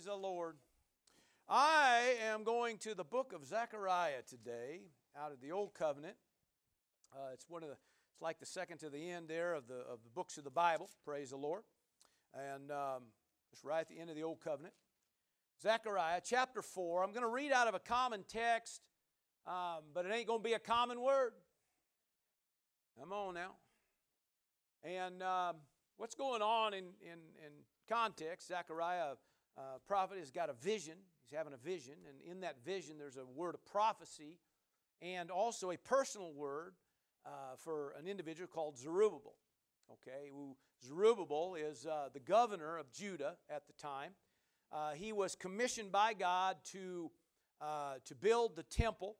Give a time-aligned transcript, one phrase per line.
[0.00, 0.56] Praise the Lord.
[1.46, 4.80] I am going to the book of Zechariah today,
[5.14, 6.14] out of the Old Covenant.
[7.12, 7.76] Uh, it's one of the,
[8.10, 10.50] it's like the second to the end there of the of the books of the
[10.50, 10.88] Bible.
[11.04, 11.64] Praise the Lord,
[12.32, 13.02] and um,
[13.52, 14.72] it's right at the end of the Old Covenant.
[15.60, 17.04] Zechariah chapter four.
[17.04, 18.80] I'm going to read out of a common text,
[19.46, 21.32] um, but it ain't going to be a common word.
[22.98, 23.50] Come on now.
[24.82, 25.56] And um,
[25.98, 27.52] what's going on in in in
[27.86, 28.48] context?
[28.48, 29.16] Zechariah
[29.60, 30.94] uh, prophet has got a vision.
[31.28, 34.38] He's having a vision, and in that vision, there's a word of prophecy
[35.02, 36.74] and also a personal word
[37.26, 39.34] uh, for an individual called Zerubbabel.
[39.92, 40.56] Okay, who
[40.86, 44.12] Zerubbabel is uh, the governor of Judah at the time.
[44.72, 47.10] Uh, he was commissioned by God to,
[47.60, 49.16] uh, to build the temple,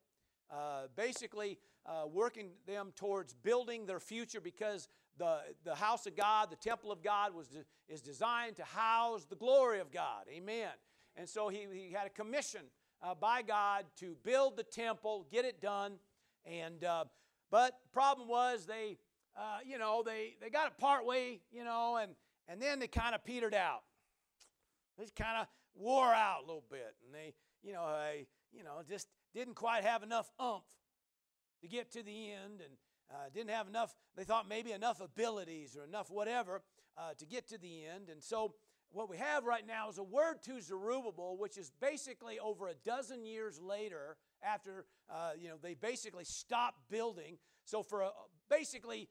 [0.51, 4.89] uh, basically uh, working them towards building their future because
[5.21, 9.27] the, the house of God, the temple of God, was de- is designed to house
[9.27, 10.25] the glory of God.
[10.35, 10.71] Amen.
[11.15, 12.63] And so he, he had a commission
[13.03, 15.93] uh, by God to build the temple, get it done.
[16.47, 17.05] And uh,
[17.51, 18.97] but the problem was they,
[19.37, 22.13] uh, you know, they, they got it part way, you know, and,
[22.49, 23.83] and then they kind of petered out.
[24.99, 28.81] They kind of wore out a little bit, and they, you know, they, you know,
[28.89, 30.65] just didn't quite have enough umph
[31.61, 32.75] to get to the end, and
[33.13, 33.95] uh, didn't have enough.
[34.17, 36.63] They thought maybe enough abilities or enough whatever
[36.97, 38.55] uh, to get to the end, and so
[38.93, 42.75] what we have right now is a word to Zerubbabel, which is basically over a
[42.85, 47.39] dozen years later after uh, you know they basically stopped building.
[47.65, 48.11] So for a,
[48.49, 49.09] basically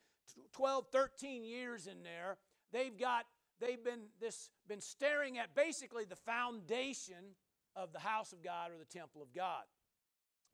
[0.53, 2.37] 12, 13 years in there,
[2.73, 3.25] they've got
[3.61, 7.35] they've been this been staring at basically the foundation
[7.75, 9.63] of the house of God or the temple of God.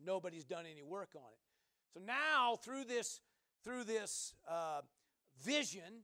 [0.03, 1.39] Nobody's done any work on it.
[1.93, 3.21] So now through this
[3.66, 4.81] through this uh,
[5.44, 6.03] vision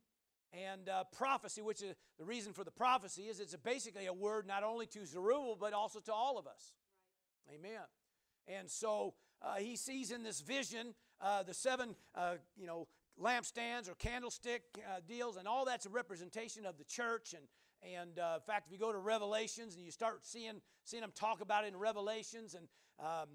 [0.51, 4.47] and uh, prophecy, which is the reason for the prophecy, is it's basically a word
[4.47, 6.73] not only to Zerubbabel but also to all of us.
[7.47, 7.59] Right.
[7.59, 7.81] Amen.
[8.47, 12.87] And so uh, he sees in this vision uh, the seven, uh, you know,
[13.21, 17.33] lampstands or candlestick uh, deals, and all that's a representation of the church.
[17.33, 17.43] And
[17.97, 21.11] and uh, in fact, if you go to Revelations and you start seeing seeing them
[21.15, 22.67] talk about it in Revelations, and
[22.99, 23.29] um,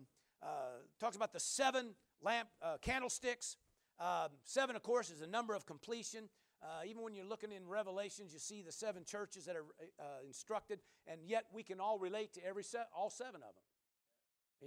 [1.00, 2.48] talks about the seven lamp
[2.82, 3.56] candlesticks.
[3.98, 6.28] Um, seven, of course, is a number of completion.
[6.62, 9.64] Uh, even when you're looking in Revelations, you see the seven churches that are
[10.00, 13.64] uh, instructed, and yet we can all relate to every se- all seven of them.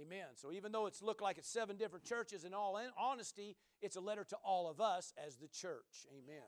[0.00, 0.26] Amen.
[0.34, 3.96] So even though it's looked like it's seven different churches, in all in- honesty, it's
[3.96, 6.06] a letter to all of us as the church.
[6.16, 6.46] Amen.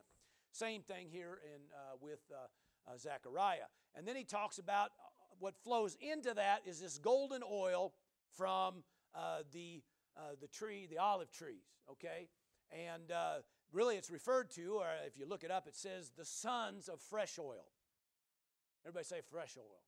[0.52, 5.34] Same thing here in uh, with uh, uh, Zechariah, and then he talks about uh,
[5.38, 7.94] what flows into that is this golden oil
[8.36, 9.82] from uh, the
[10.40, 11.64] the tree, the olive trees.
[11.90, 12.28] Okay,
[12.72, 13.12] and
[13.72, 17.00] really it's referred to, or if you look it up, it says the sons of
[17.00, 17.66] fresh oil.
[18.84, 19.80] Everybody say fresh oil.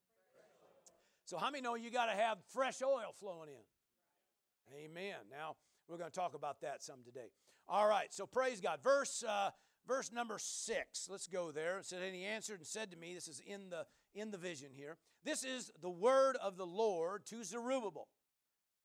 [1.26, 4.84] So, how many know you got to have fresh oil flowing in?
[4.84, 5.16] Amen.
[5.30, 5.56] Now,
[5.88, 7.30] we're going to talk about that some today.
[7.68, 8.80] All right, so praise God.
[8.82, 9.50] Verse, uh,
[9.86, 11.08] verse number six.
[11.10, 11.78] Let's go there.
[11.78, 14.38] It said, And he answered and said to me, This is in the, in the
[14.38, 14.98] vision here.
[15.24, 18.08] This is the word of the Lord to Zerubbabel,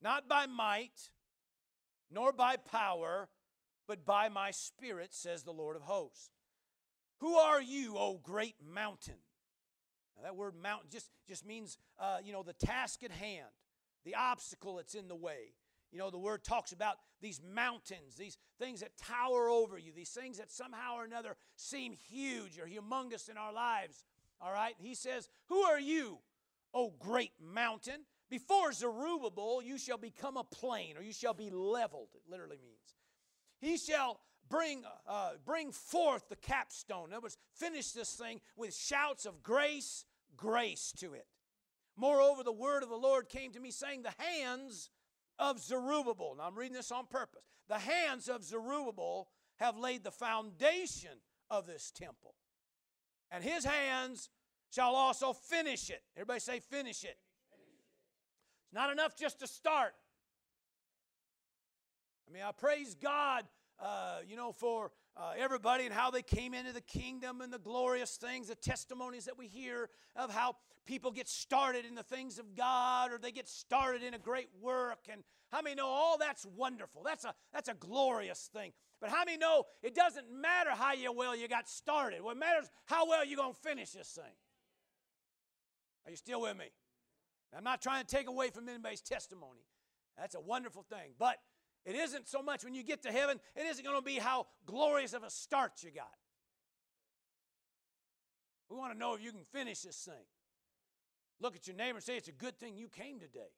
[0.01, 1.11] not by might,
[2.09, 3.27] nor by power
[3.89, 6.29] but by my Spirit, says the Lord of hosts.
[7.21, 9.15] Who are you, O great mountain?
[10.15, 13.47] Now, that word mountain just, just means, uh, you know, the task at hand,
[14.05, 15.55] the obstacle that's in the way.
[15.91, 20.11] You know, the word talks about these mountains, these things that tower over you, these
[20.11, 24.05] things that somehow or another seem huge or humongous in our lives.
[24.39, 24.75] All right?
[24.77, 26.19] He says, Who are you,
[26.75, 28.01] O great mountain?
[28.29, 32.93] Before Zerubbabel, you shall become a plain, or you shall be leveled, it literally means.
[33.59, 37.09] He shall bring, uh, bring forth the capstone.
[37.09, 40.05] In other words, finish this thing with shouts of grace,
[40.35, 41.27] grace to it.
[41.95, 44.89] Moreover, the word of the Lord came to me saying, The hands
[45.37, 46.35] of Zerubbabel.
[46.37, 47.43] Now I'm reading this on purpose.
[47.67, 49.27] The hands of Zerubbabel
[49.57, 52.33] have laid the foundation of this temple.
[53.31, 54.29] And his hands
[54.73, 56.01] shall also finish it.
[56.15, 57.17] Everybody say, finish it.
[58.63, 59.93] It's not enough just to start.
[62.29, 63.45] I mean, I praise God,
[63.79, 67.57] uh, you know, for uh, everybody and how they came into the kingdom and the
[67.57, 70.55] glorious things, the testimonies that we hear of how
[70.85, 74.49] people get started in the things of God or they get started in a great
[74.61, 74.99] work.
[75.11, 77.01] And how many know all that's wonderful?
[77.03, 78.73] That's a, that's a glorious thing.
[79.01, 82.21] But how many know it doesn't matter how you well you got started?
[82.21, 84.35] What matters how well you're going to finish this thing.
[86.05, 86.65] Are you still with me?
[87.55, 89.65] I'm not trying to take away from anybody's testimony.
[90.17, 91.13] That's a wonderful thing.
[91.17, 91.37] But
[91.85, 94.47] it isn't so much when you get to heaven, it isn't going to be how
[94.65, 96.07] glorious of a start you got.
[98.69, 100.25] We want to know if you can finish this thing.
[101.41, 103.51] Look at your neighbor and say, It's a good thing you came today.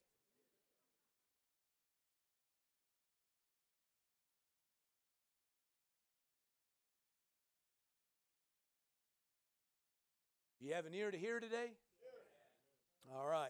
[10.61, 11.73] You have an ear to hear today?
[13.11, 13.49] All right.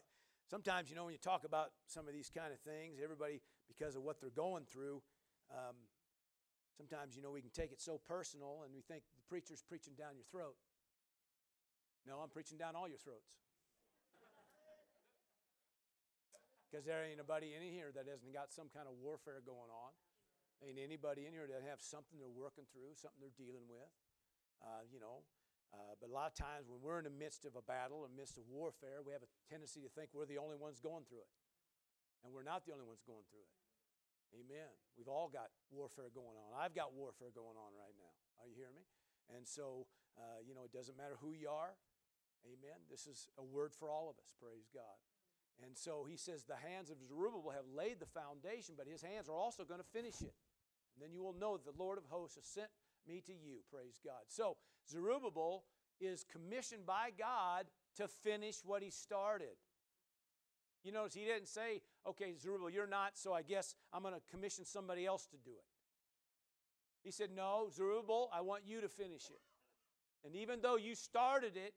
[0.49, 3.41] Sometimes, you know, when you talk about some of these kind of things, everybody,
[3.71, 5.01] because of what they're going through,
[5.51, 5.75] um,
[6.75, 9.95] sometimes, you know, we can take it so personal and we think the preacher's preaching
[9.95, 10.55] down your throat.
[12.03, 13.31] No, I'm preaching down all your throats.
[16.71, 19.91] Because there ain't anybody in here that hasn't got some kind of warfare going on.
[20.63, 23.91] Ain't anybody in here that have something they're working through, something they're dealing with.
[24.63, 25.27] Uh, you know,
[25.73, 28.11] uh, but a lot of times when we're in the midst of a battle, in
[28.11, 31.03] the midst of warfare, we have a tendency to think we're the only ones going
[31.07, 31.31] through it.
[32.23, 33.60] And we're not the only ones going through it.
[34.31, 34.71] Amen.
[34.95, 36.55] We've all got warfare going on.
[36.55, 38.13] I've got warfare going on right now.
[38.39, 38.87] Are you hearing me?
[39.35, 39.87] And so,
[40.17, 41.75] uh, you know, it doesn't matter who you are.
[42.47, 42.79] Amen.
[42.89, 44.33] This is a word for all of us.
[44.39, 44.97] Praise God.
[45.63, 49.29] And so he says, The hands of Zerubbabel have laid the foundation, but his hands
[49.29, 50.33] are also going to finish it.
[50.95, 52.69] And then you will know that the Lord of hosts has sent
[53.07, 53.61] me to you.
[53.71, 54.27] Praise God.
[54.27, 54.57] So
[54.89, 55.63] Zerubbabel
[55.99, 57.67] is commissioned by God
[57.97, 59.55] to finish what he started.
[60.83, 64.21] You notice he didn't say, okay, Zerubbabel, you're not, so I guess I'm going to
[64.31, 65.65] commission somebody else to do it.
[67.03, 69.41] He said, no, Zerubbabel, I want you to finish it.
[70.25, 71.73] And even though you started it,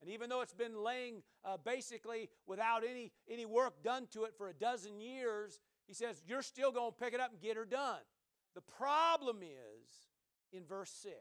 [0.00, 4.34] and even though it's been laying uh, basically without any, any work done to it
[4.36, 7.56] for a dozen years, he says, you're still going to pick it up and get
[7.56, 8.00] her done.
[8.54, 10.08] The problem is
[10.52, 11.14] in verse 6.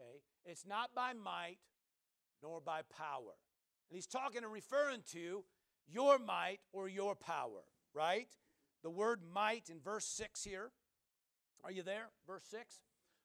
[0.00, 0.20] Okay?
[0.44, 1.58] It's not by might
[2.42, 3.36] nor by power.
[3.90, 5.44] And he's talking and referring to
[5.90, 7.64] your might or your power,
[7.94, 8.28] right?
[8.82, 10.70] The word might in verse 6 here.
[11.64, 12.10] Are you there?
[12.26, 12.80] Verse 6?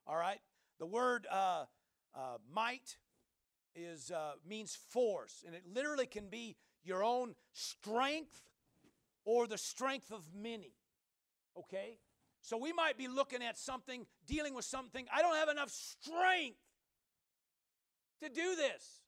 [0.06, 0.39] All right.
[0.80, 1.65] The word uh,
[2.15, 2.98] uh, might
[3.75, 8.42] is uh, means force, and it literally can be your own strength
[9.25, 10.74] or the strength of many.
[11.57, 11.98] Okay?
[12.42, 15.06] So we might be looking at something, dealing with something.
[15.13, 16.60] I don't have enough strength
[18.21, 19.01] to do this.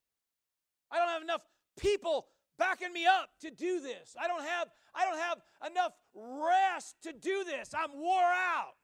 [0.92, 1.42] I don't have enough
[1.80, 2.28] people
[2.60, 4.16] backing me up to do this.
[4.22, 7.74] I don't have I don't have enough rest to do this.
[7.76, 8.76] I'm wore out.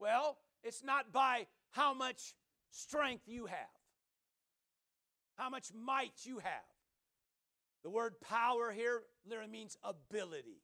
[0.00, 2.34] Well, it's not by how much
[2.70, 3.58] strength you have.
[5.36, 6.68] How much might you have.
[7.84, 10.62] The word power here literally means ability.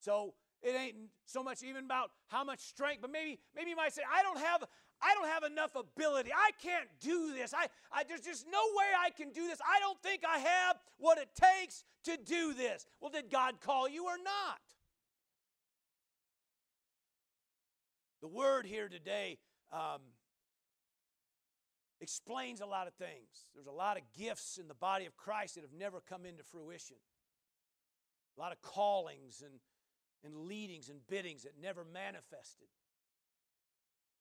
[0.00, 3.92] So it ain't so much even about how much strength, but maybe maybe you might
[3.92, 4.64] say, I don't have
[5.02, 6.30] I don't have enough ability.
[6.32, 7.52] I can't do this.
[7.52, 9.58] I, I there's just no way I can do this.
[9.60, 12.86] I don't think I have what it takes to do this.
[13.00, 14.60] Well, did God call you or not?
[18.20, 19.38] The word here today
[19.72, 20.00] um,
[22.00, 23.48] explains a lot of things.
[23.54, 26.44] There's a lot of gifts in the body of Christ that have never come into
[26.44, 26.96] fruition.
[28.38, 29.58] A lot of callings and
[30.24, 32.68] and leadings and biddings that never manifested.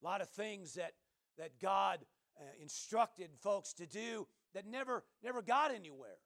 [0.01, 0.94] A lot of things that,
[1.38, 2.00] that God
[2.39, 6.18] uh, instructed folks to do that never, never got anywhere.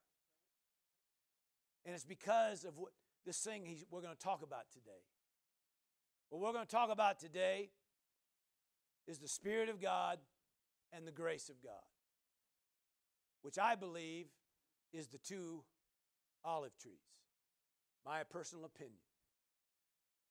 [1.85, 2.91] And it's because of what
[3.25, 5.03] this thing we're going to talk about today.
[6.29, 7.69] What we're going to talk about today
[9.07, 10.19] is the Spirit of God
[10.91, 11.73] and the grace of God,
[13.41, 14.27] which I believe
[14.93, 15.63] is the two
[16.43, 16.93] olive trees.
[18.05, 19.01] My personal opinion.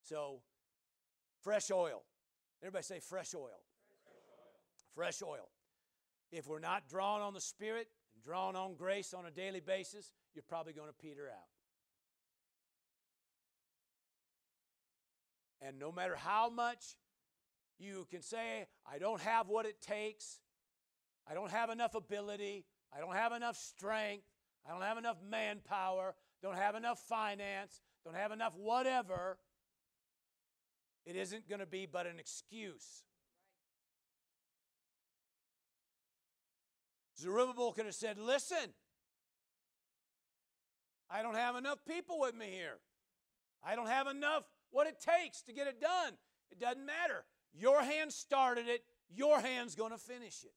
[0.02, 0.40] So,
[1.42, 2.02] fresh oil.
[2.64, 3.60] Everybody say fresh oil.
[4.94, 5.50] Fresh oil.
[6.32, 10.10] If we're not drawn on the Spirit and drawn on grace on a daily basis,
[10.34, 11.44] you're probably going to peter out.
[15.60, 16.96] And no matter how much
[17.78, 20.38] you can say, I don't have what it takes,
[21.28, 22.64] I don't have enough ability,
[22.96, 24.24] I don't have enough strength,
[24.66, 29.36] I don't have enough manpower, don't have enough finance, don't have enough whatever,
[31.06, 33.04] it isn't going to be but an excuse.
[37.18, 38.72] Zerubbabel could have said, Listen,
[41.10, 42.78] I don't have enough people with me here.
[43.62, 46.14] I don't have enough what it takes to get it done.
[46.50, 47.24] It doesn't matter.
[47.52, 50.52] Your hand started it, your hand's going to finish it.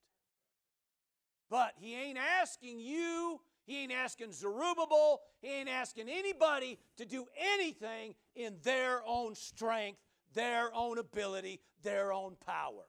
[1.49, 7.25] But he ain't asking you, he ain't asking Zerubbabel, he ain't asking anybody to do
[7.55, 9.99] anything in their own strength
[10.33, 12.85] their own ability, their own power.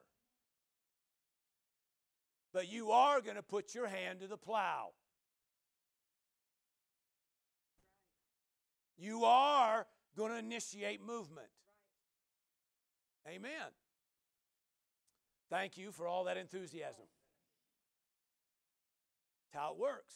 [2.53, 4.89] But you are going to put your hand to the plow.
[8.97, 9.85] You are
[10.17, 11.47] going to initiate movement.
[13.27, 13.51] Amen.
[15.49, 17.05] Thank you for all that enthusiasm.
[19.45, 20.15] It's how it works.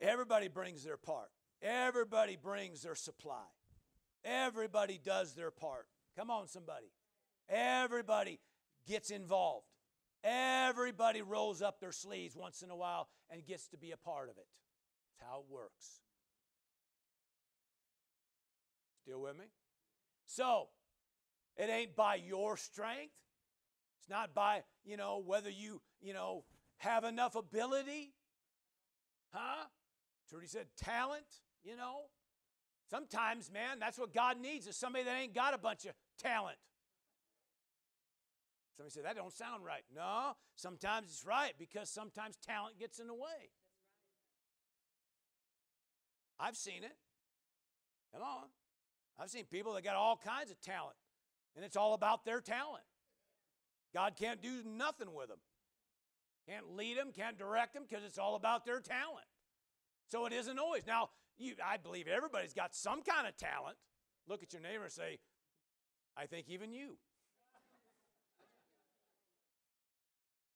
[0.00, 1.30] Everybody brings their part.
[1.62, 3.46] Everybody brings their supply.
[4.24, 5.86] Everybody does their part.
[6.16, 6.92] Come on, somebody.
[7.48, 8.40] Everybody
[8.86, 9.66] gets involved.
[10.24, 14.28] Everybody rolls up their sleeves once in a while and gets to be a part
[14.28, 14.46] of it.
[15.18, 16.00] That's how it works.
[19.02, 19.46] Still with me?
[20.26, 20.68] So,
[21.56, 23.14] it ain't by your strength.
[24.00, 26.44] It's not by, you know, whether you, you know,
[26.78, 28.12] have enough ability.
[29.32, 29.66] Huh?
[30.28, 31.26] Trudy said talent,
[31.64, 32.02] you know.
[32.90, 36.56] Sometimes, man, that's what God needs is somebody that ain't got a bunch of talent.
[38.76, 39.82] Somebody said, that don't sound right.
[39.94, 43.50] No, sometimes it's right because sometimes talent gets in the way.
[46.40, 46.96] I've seen it.
[48.12, 48.44] Come on.
[49.20, 50.96] I've seen people that got all kinds of talent,
[51.56, 52.84] and it's all about their talent.
[53.92, 55.38] God can't do nothing with them.
[56.48, 59.26] Can't lead them, can't direct them because it's all about their talent.
[60.10, 60.86] So it isn't always.
[60.86, 63.76] Now, you, I believe everybody's got some kind of talent.
[64.26, 65.18] Look at your neighbor and say,
[66.16, 66.96] I think even you.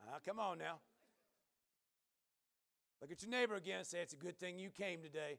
[0.08, 0.80] Ah, come on now.
[3.00, 5.38] Look at your neighbor again and say, It's a good thing you came today.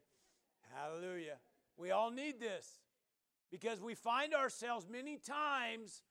[0.74, 1.38] Hallelujah.
[1.76, 2.80] We all need this
[3.50, 6.02] because we find ourselves many times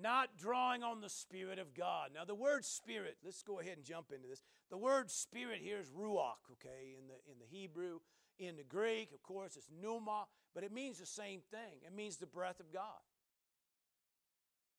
[0.00, 2.10] not drawing on the Spirit of God.
[2.14, 4.42] Now, the word Spirit, let's go ahead and jump into this.
[4.70, 8.00] The word Spirit here is ruach, okay, in the, in the Hebrew.
[8.38, 11.80] In the Greek, of course, it's pneuma, but it means the same thing.
[11.86, 13.00] It means the breath of God.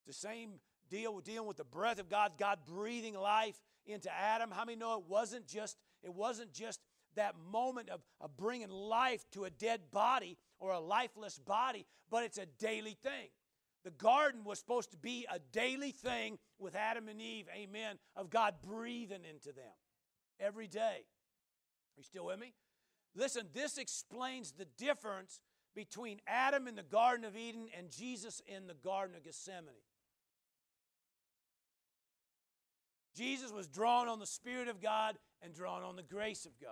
[0.06, 0.54] the same
[0.90, 4.52] deal with dealing with the breath of God, God breathing life into Adam.
[4.52, 6.80] How many know it wasn't just it wasn't just
[7.16, 12.24] that moment of, of bringing life to a dead body or a lifeless body, but
[12.24, 13.30] it's a daily thing.
[13.84, 18.30] The garden was supposed to be a daily thing with Adam and Eve, amen, of
[18.30, 19.74] God breathing into them
[20.40, 20.80] every day.
[21.02, 22.54] Are you still with me?
[23.16, 25.40] Listen, this explains the difference
[25.76, 29.74] between Adam in the Garden of Eden and Jesus in the Garden of Gethsemane.
[33.16, 36.72] Jesus was drawn on the Spirit of God and drawn on the grace of God.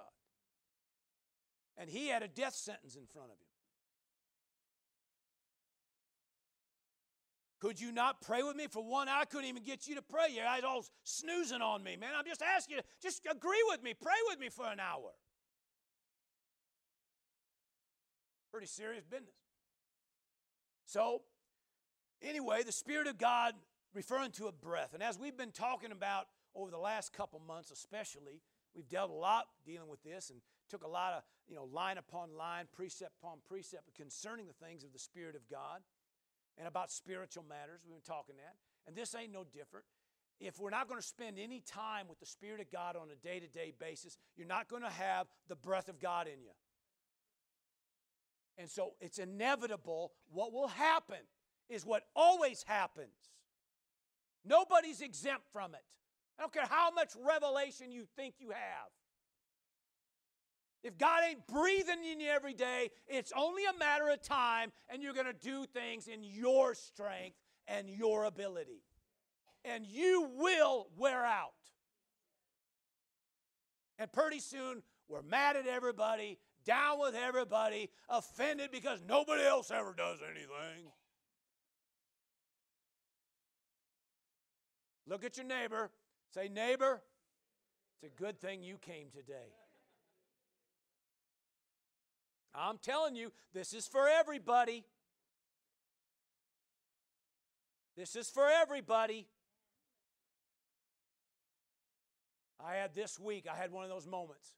[1.77, 3.47] And he had a death sentence in front of him.
[7.59, 9.09] Could you not pray with me for one?
[9.09, 10.27] I couldn't even get you to pray.
[10.29, 12.11] You're all snoozing on me, man.
[12.15, 13.95] I'm just asking you to just agree with me.
[13.99, 15.11] Pray with me for an hour.
[18.55, 19.35] Pretty serious business.
[20.85, 21.23] So,
[22.21, 23.53] anyway, the Spirit of God
[23.93, 24.93] referring to a breath.
[24.93, 28.39] And as we've been talking about over the last couple months, especially,
[28.73, 31.97] we've dealt a lot dealing with this and took a lot of, you know, line
[31.97, 35.81] upon line, precept upon precept concerning the things of the Spirit of God
[36.57, 37.81] and about spiritual matters.
[37.85, 38.55] We've been talking that.
[38.87, 39.85] And this ain't no different.
[40.39, 43.15] If we're not going to spend any time with the Spirit of God on a
[43.17, 46.51] day to day basis, you're not going to have the breath of God in you.
[48.57, 50.13] And so it's inevitable.
[50.31, 51.19] What will happen
[51.69, 53.09] is what always happens.
[54.45, 55.83] Nobody's exempt from it.
[56.37, 58.89] I don't care how much revelation you think you have.
[60.83, 65.01] If God ain't breathing in you every day, it's only a matter of time, and
[65.01, 68.83] you're going to do things in your strength and your ability.
[69.63, 71.53] And you will wear out.
[73.97, 79.93] And pretty soon, we're mad at everybody, down with everybody, offended because nobody else ever
[79.95, 80.91] does anything.
[85.07, 85.91] Look at your neighbor.
[86.33, 87.01] Say, neighbor,
[88.01, 89.53] it's a good thing you came today.
[92.53, 94.85] I'm telling you, this is for everybody.
[97.95, 99.27] This is for everybody.
[102.59, 104.55] I had this week, I had one of those moments.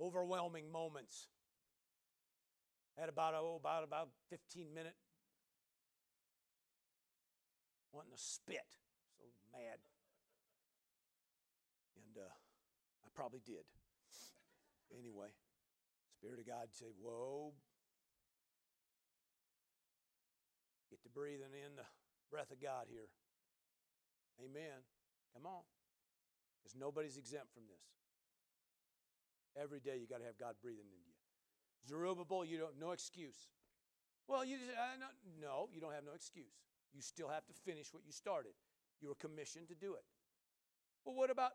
[0.00, 1.28] Overwhelming moments.
[2.98, 4.94] Had about, oh, about, about 15 minute
[7.92, 8.66] wanting to spit.
[9.18, 9.78] So mad.
[11.96, 12.30] And uh,
[13.04, 13.64] I probably did.
[14.96, 15.28] Anyway.
[16.18, 17.52] Spirit of God say, Whoa.
[20.90, 21.86] Get to breathing in the
[22.30, 23.06] breath of God here.
[24.42, 24.82] Amen.
[25.34, 25.62] Come on.
[26.58, 27.97] Because nobody's exempt from this.
[29.60, 31.18] Every day you got to have God breathing into you.
[31.88, 33.48] Zerubbabel, you don't no excuse.
[34.28, 35.08] Well, you just, uh, no,
[35.40, 36.54] no, you don't have no excuse.
[36.92, 38.52] You still have to finish what you started.
[39.00, 40.04] You were commissioned to do it.
[41.04, 41.52] Well, what about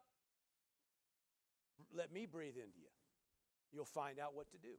[1.93, 2.89] let me breathe into you?
[3.71, 4.75] You'll find out what to do.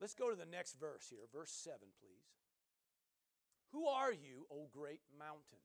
[0.00, 2.26] Let's go to the next verse here, verse 7, please.
[3.72, 5.64] Who are you, O great mountain?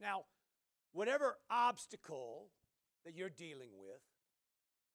[0.00, 0.24] Now,
[0.92, 2.50] whatever obstacle
[3.04, 4.00] that you're dealing with,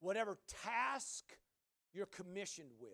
[0.01, 1.23] whatever task
[1.93, 2.91] you're commissioned with,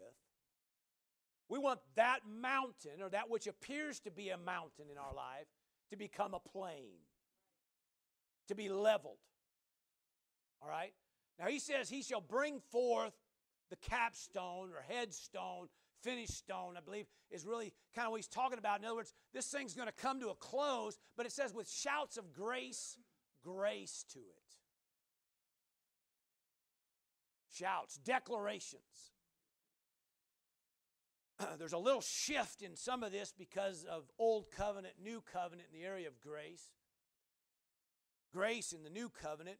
[1.49, 5.47] we want that mountain or that which appears to be a mountain in our life
[5.89, 6.99] to become a plain,
[8.49, 9.17] to be leveled.
[10.61, 10.93] All right?
[11.39, 13.13] Now he says he shall bring forth
[13.69, 15.67] the capstone or headstone,
[16.03, 18.79] finished stone, I believe, is really kind of what he's talking about.
[18.79, 21.69] In other words, this thing's going to come to a close, but it says with
[21.69, 22.97] shouts of grace,
[23.43, 24.46] grace to it.
[27.57, 29.11] Shouts, declarations.
[31.59, 35.79] There's a little shift in some of this because of Old Covenant, New Covenant in
[35.79, 36.71] the area of grace.
[38.33, 39.57] Grace in the New Covenant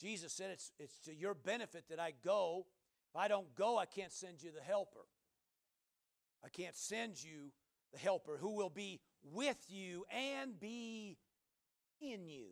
[0.00, 2.66] Jesus said, it's, it's to your benefit that I go.
[3.10, 5.06] If I don't go, I can't send you the helper.
[6.44, 7.52] I can't send you
[7.92, 11.16] the helper who will be with you and be
[12.00, 12.48] in you.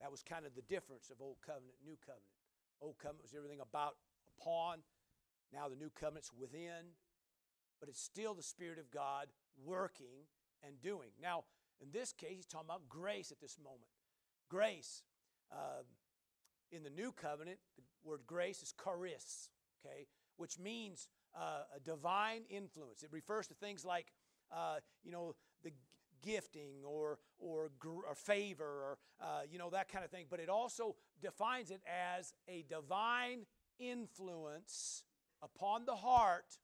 [0.00, 2.37] That was kind of the difference of Old Covenant, New Covenant.
[2.80, 3.96] Old Covenant was everything about
[4.38, 4.78] upon.
[5.52, 6.96] Now the New Covenant's within.
[7.80, 9.28] But it's still the Spirit of God
[9.64, 10.26] working
[10.66, 11.10] and doing.
[11.22, 11.44] Now,
[11.80, 13.90] in this case, he's talking about grace at this moment.
[14.48, 15.02] Grace.
[15.52, 15.84] Um,
[16.70, 19.48] in the new covenant, the word grace is charis,
[19.80, 20.06] okay,
[20.36, 23.02] which means uh, a divine influence.
[23.02, 24.12] It refers to things like,
[24.54, 25.34] uh, you know,
[26.22, 30.26] gifting or, or, gr- or favor or, uh, you know, that kind of thing.
[30.30, 33.46] But it also defines it as a divine
[33.78, 35.04] influence
[35.42, 36.58] upon the heart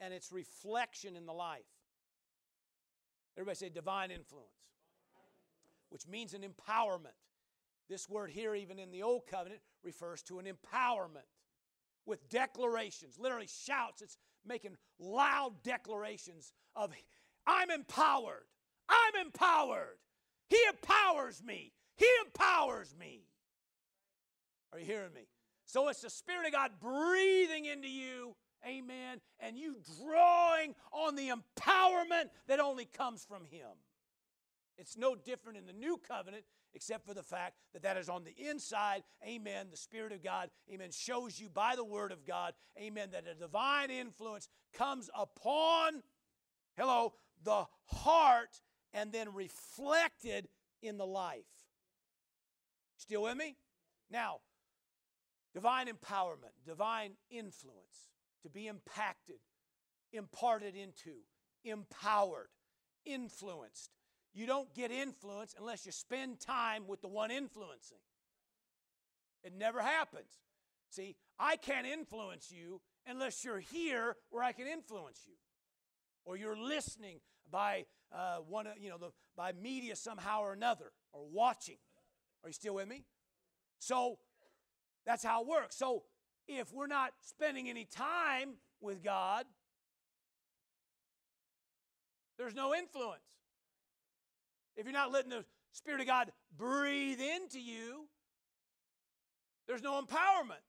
[0.00, 1.60] and its reflection in the life.
[3.36, 4.48] Everybody say divine influence,
[5.90, 7.16] which means an empowerment.
[7.88, 11.26] This word here, even in the Old Covenant, refers to an empowerment
[12.06, 14.02] with declarations, literally shouts.
[14.02, 16.92] It's making loud declarations of,
[17.46, 18.46] I'm empowered.
[18.90, 19.98] I'm empowered.
[20.48, 21.72] He empowers me.
[21.96, 23.22] He empowers me.
[24.72, 25.28] Are you hearing me?
[25.66, 28.34] So it's the Spirit of God breathing into you,
[28.66, 33.68] amen, and you drawing on the empowerment that only comes from Him.
[34.76, 38.24] It's no different in the new covenant except for the fact that that is on
[38.24, 39.02] the inside.
[39.26, 39.66] Amen.
[39.70, 43.34] The Spirit of God, amen, shows you by the Word of God, amen, that a
[43.34, 46.02] divine influence comes upon,
[46.76, 47.12] hello,
[47.44, 48.60] the heart
[48.92, 50.48] and then reflected
[50.82, 51.44] in the life.
[52.96, 53.56] Still with me?
[54.10, 54.40] Now,
[55.54, 58.10] divine empowerment, divine influence,
[58.42, 59.38] to be impacted,
[60.12, 61.18] imparted into,
[61.64, 62.48] empowered,
[63.04, 63.90] influenced.
[64.32, 67.98] You don't get influence unless you spend time with the one influencing.
[69.42, 70.38] It never happens.
[70.90, 75.34] See, I can't influence you unless you're here where I can influence you,
[76.24, 77.20] or you're listening
[77.50, 81.76] by uh, one, you know, the, by media somehow or another, or watching.
[82.42, 83.04] Are you still with me?
[83.78, 84.18] So
[85.06, 85.76] that's how it works.
[85.76, 86.04] So
[86.48, 89.44] if we're not spending any time with God,
[92.38, 93.20] there's no influence.
[94.76, 98.06] If you're not letting the Spirit of God breathe into you,
[99.68, 100.64] there's no empowerment.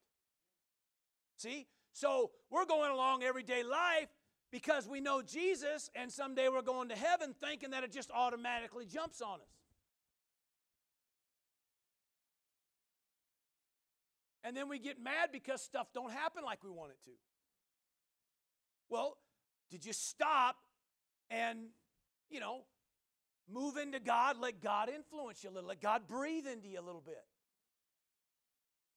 [1.38, 1.67] See?
[1.94, 4.10] So we're going along everyday life
[4.52, 8.86] because we know Jesus, and someday we're going to heaven thinking that it just automatically
[8.86, 9.48] jumps on us.
[14.44, 17.12] And then we get mad because stuff don't happen like we want it to.
[18.90, 19.18] Well,
[19.70, 20.58] did you stop
[21.30, 21.60] and,
[22.30, 22.64] you know,
[23.52, 26.82] Move into God, let God influence you a little, let God breathe into you a
[26.82, 27.24] little bit.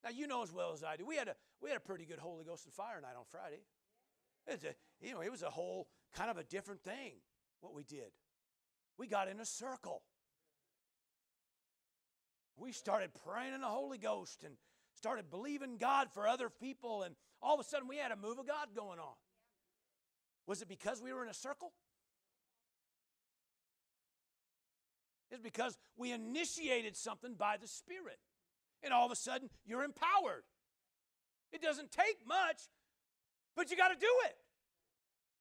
[0.05, 1.07] Now you know as well as I do.
[1.07, 3.63] We had a we had a pretty good Holy Ghost and fire night on Friday.
[4.47, 7.13] It's a, you know, it was a whole kind of a different thing
[7.61, 8.11] what we did.
[8.99, 10.03] We got in a circle.
[12.57, 14.55] We started praying in the Holy Ghost and
[14.95, 18.39] started believing God for other people, and all of a sudden we had a move
[18.39, 19.15] of God going on.
[20.47, 21.73] Was it because we were in a circle?
[25.35, 28.19] is because we initiated something by the Spirit.
[28.83, 30.45] And all of a sudden, you're empowered.
[31.53, 32.63] It doesn't take much,
[33.57, 34.37] but you got to do it.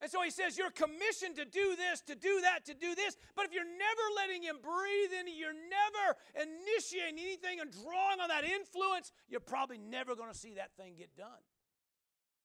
[0.04, 3.16] And so he says, You're commissioned to do this, to do that, to do this.
[3.38, 8.28] But if you're never letting him breathe in, you're never initiating anything and drawing on
[8.28, 11.48] that influence, you're probably never going to see that thing get done,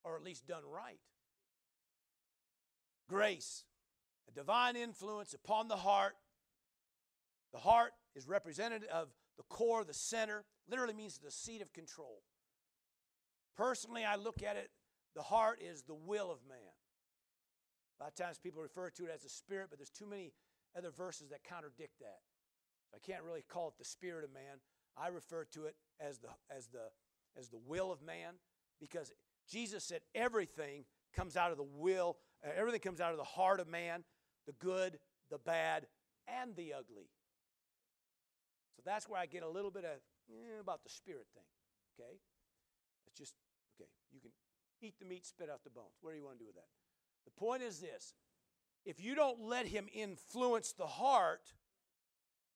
[0.05, 1.01] or at least done right.
[3.09, 3.65] Grace,
[4.29, 6.15] a divine influence upon the heart
[7.53, 12.23] the heart is representative of the core, the center, literally means the seat of control.
[13.57, 14.71] Personally, I look at it,
[15.17, 16.78] the heart is the will of man.
[17.99, 20.33] A lot of times people refer to it as the spirit, but there's too many
[20.77, 22.21] other verses that contradict that.
[22.91, 24.61] So I can't really call it the spirit of man.
[24.97, 26.91] I refer to it as the, as the,
[27.37, 28.35] as the will of man
[28.81, 29.13] because
[29.49, 30.85] Jesus said everything
[31.15, 34.05] comes out of the will, uh, everything comes out of the heart of man,
[34.47, 34.99] the good,
[35.31, 35.87] the bad,
[36.29, 37.11] and the ugly.
[38.77, 39.99] So that's where I get a little bit of
[40.31, 41.49] eh, about the spirit thing.
[41.99, 42.19] Okay?
[43.09, 43.35] It's just,
[43.75, 44.31] okay, you can
[44.81, 45.99] eat the meat, spit out the bones.
[46.01, 46.69] What do you want to do with that?
[47.29, 48.15] The point is this
[48.87, 51.43] if you don't let him influence the heart,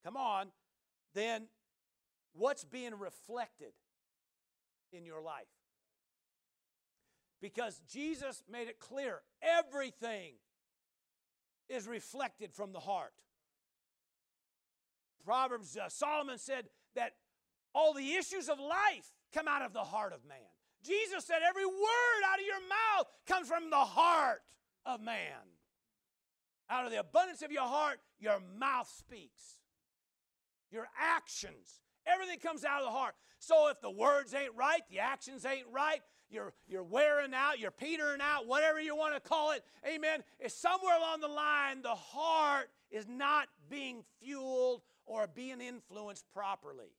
[0.03, 0.49] come on,
[1.15, 1.49] then
[2.33, 3.73] what's being reflected
[4.91, 5.45] in your life?
[7.43, 10.35] Because Jesus made it clear everything
[11.69, 13.13] is reflected from the heart.
[15.23, 17.13] Proverbs, uh, Solomon said that
[17.75, 20.39] all the issues of life come out of the heart of man.
[20.83, 24.41] Jesus said every word out of your mouth comes from the heart
[24.87, 25.47] of man.
[26.71, 29.59] Out of the abundance of your heart, your mouth speaks.
[30.71, 33.15] Your actions, everything comes out of the heart.
[33.39, 37.71] So if the words ain't right, the actions ain't right, you're, you're wearing out, you're
[37.71, 40.23] petering out, whatever you want to call it, amen.
[40.41, 46.93] It's somewhere along the line, the heart is not being fueled or being influenced properly.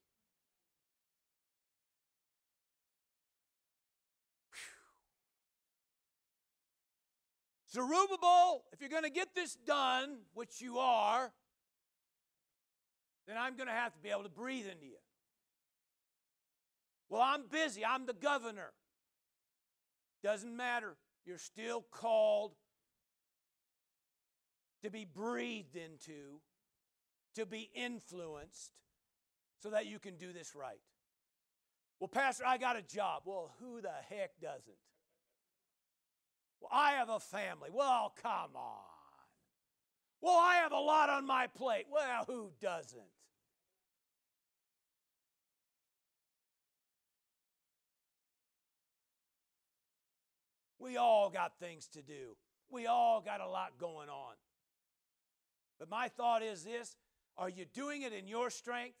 [7.74, 11.32] Zerubbabel, if you're going to get this done, which you are,
[13.26, 14.98] then I'm going to have to be able to breathe into you.
[17.08, 17.84] Well, I'm busy.
[17.84, 18.72] I'm the governor.
[20.22, 20.96] Doesn't matter.
[21.26, 22.52] You're still called
[24.82, 26.40] to be breathed into,
[27.34, 28.72] to be influenced,
[29.62, 30.80] so that you can do this right.
[31.98, 33.22] Well, Pastor, I got a job.
[33.24, 34.76] Well, who the heck doesn't?
[36.64, 37.68] Well, I have a family.
[37.70, 38.80] Well, come on.
[40.22, 41.84] Well, I have a lot on my plate.
[41.92, 43.02] Well, who doesn't?
[50.78, 52.36] We all got things to do.
[52.70, 54.34] We all got a lot going on.
[55.78, 56.96] But my thought is this
[57.36, 58.96] are you doing it in your strength?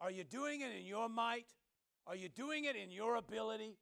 [0.00, 1.48] Are you doing it in your might?
[2.06, 3.76] Are you doing it in your ability?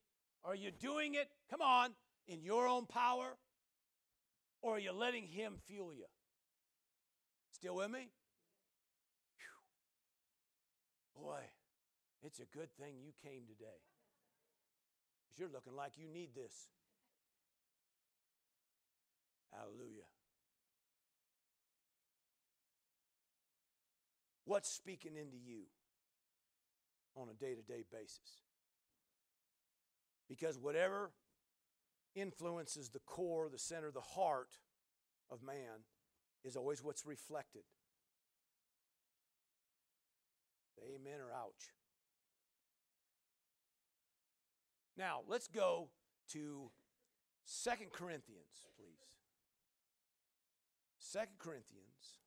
[0.45, 1.91] Are you doing it, come on,
[2.29, 3.37] in your own power?
[4.63, 6.05] Or are you letting Him fuel you?
[7.53, 8.11] Still with me?
[11.17, 11.25] Whew.
[11.25, 11.41] Boy,
[12.23, 13.81] it's a good thing you came today.
[15.25, 16.69] Because you're looking like you need this.
[19.53, 20.05] Hallelujah.
[24.45, 25.65] What's speaking into you
[27.15, 28.43] on a day to day basis?
[30.29, 31.11] Because whatever
[32.21, 34.59] influences the core, the center, the heart
[35.31, 35.85] of man
[36.45, 37.63] is always what's reflected.
[40.83, 41.73] Amen or ouch.
[44.97, 45.89] Now, let's go
[46.33, 46.71] to
[47.45, 49.17] Second Corinthians, please.
[50.99, 52.19] Second Corinthians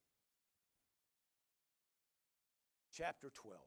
[2.91, 3.59] chapter 12.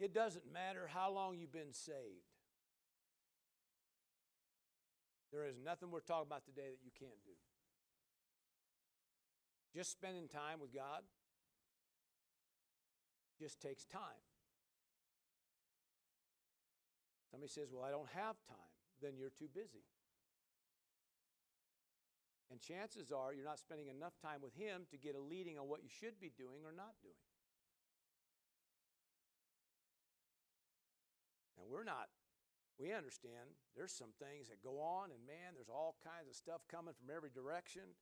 [0.00, 2.24] It doesn't matter how long you've been saved.
[5.30, 7.36] There is nothing we're talking about today that you can't do.
[9.76, 11.02] Just spending time with God
[13.38, 14.24] just takes time.
[17.30, 18.72] Somebody says, Well, I don't have time.
[19.00, 19.84] Then you're too busy.
[22.50, 25.68] And chances are you're not spending enough time with Him to get a leading on
[25.68, 27.29] what you should be doing or not doing.
[31.70, 32.10] We're not,
[32.78, 36.66] we understand there's some things that go on, and man, there's all kinds of stuff
[36.66, 37.94] coming from every direction.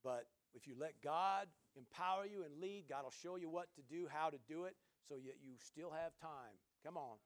[0.00, 3.82] But if you let God empower you and lead, God will show you what to
[3.84, 6.56] do, how to do it, so that you still have time.
[6.80, 7.20] Come on.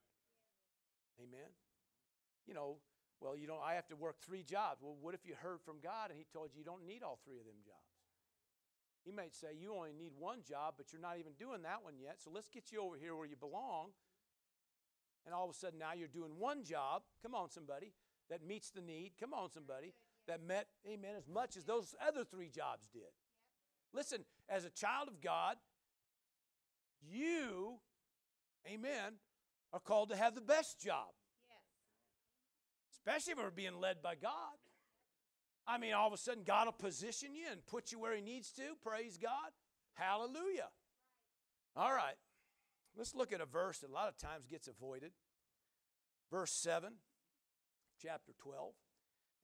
[1.22, 1.54] Amen.
[2.48, 2.82] You know,
[3.20, 4.80] well, you know, I have to work three jobs.
[4.82, 7.20] Well, what if you heard from God and He told you you don't need all
[7.22, 7.92] three of them jobs?
[9.04, 11.94] He might say you only need one job, but you're not even doing that one
[12.00, 12.20] yet.
[12.20, 13.92] So let's get you over here where you belong
[15.26, 17.92] and all of a sudden now you're doing one job, come on, somebody,
[18.28, 19.92] that meets the need, come on, somebody,
[20.26, 23.02] that met, amen, as much as those other three jobs did.
[23.92, 25.56] Listen, as a child of God,
[27.02, 27.74] you,
[28.66, 29.14] amen,
[29.72, 31.08] are called to have the best job.
[32.92, 34.30] Especially if we're being led by God.
[35.66, 38.20] I mean, all of a sudden, God will position you and put you where He
[38.20, 38.62] needs to.
[38.82, 39.52] Praise God.
[39.94, 40.68] Hallelujah.
[41.76, 42.16] All right.
[43.00, 45.12] Let's look at a verse that a lot of times gets avoided.
[46.30, 46.92] Verse 7,
[47.98, 48.74] chapter 12.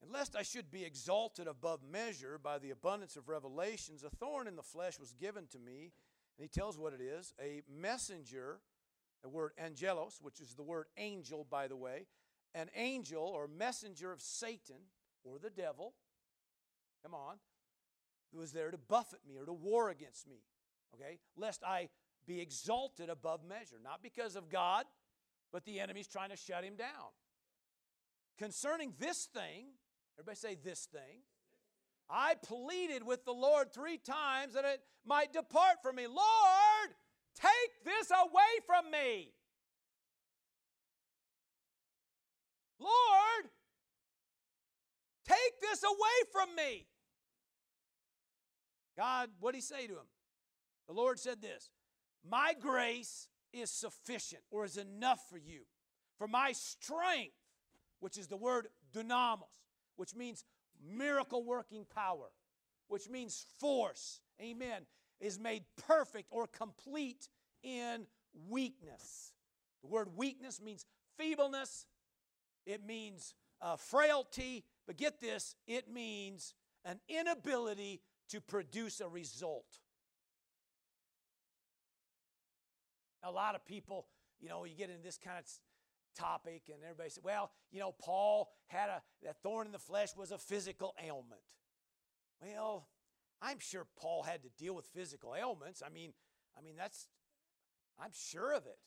[0.03, 4.47] And lest I should be exalted above measure by the abundance of revelations, a thorn
[4.47, 5.91] in the flesh was given to me.
[6.37, 8.59] And he tells what it is a messenger,
[9.23, 12.05] the word angelos, which is the word angel, by the way,
[12.53, 14.77] an angel or messenger of Satan
[15.23, 15.95] or the devil.
[17.01, 17.37] Come on.
[18.31, 20.43] Who was there to buffet me or to war against me.
[20.93, 21.17] Okay?
[21.35, 21.89] Lest I
[22.27, 23.77] be exalted above measure.
[23.81, 24.85] Not because of God,
[25.51, 27.11] but the enemy's trying to shut him down.
[28.37, 29.67] Concerning this thing,
[30.19, 31.21] everybody say this thing.
[32.09, 36.07] I pleaded with the Lord three times that it might depart from me.
[36.07, 36.95] Lord,
[37.35, 39.31] take this away from me.
[42.79, 43.49] Lord,
[45.25, 46.85] take this away from me.
[48.95, 50.07] God, what did he say to him?
[50.87, 51.69] The Lord said this
[52.23, 55.61] My grace is sufficient or is enough for you.
[56.17, 57.35] For my strength,
[57.99, 59.43] which is the word dunamis,
[59.95, 60.45] which means
[60.85, 62.29] miracle working power,
[62.87, 64.85] which means force, amen,
[65.19, 67.29] is made perfect or complete
[67.63, 68.05] in
[68.49, 69.33] weakness.
[69.81, 70.85] The word weakness means
[71.17, 71.85] feebleness,
[72.65, 76.53] it means uh, frailty, but get this, it means
[76.85, 79.79] an inability to produce a result.
[83.27, 84.07] A lot of people,
[84.39, 85.45] you know, you get into this kind of
[86.17, 90.09] topic and everybody said, well, you know, Paul had a that thorn in the flesh
[90.15, 91.41] was a physical ailment.
[92.41, 92.87] Well,
[93.41, 95.83] I'm sure Paul had to deal with physical ailments.
[95.85, 96.13] I mean,
[96.57, 97.07] I mean that's
[97.99, 98.77] I'm sure of it.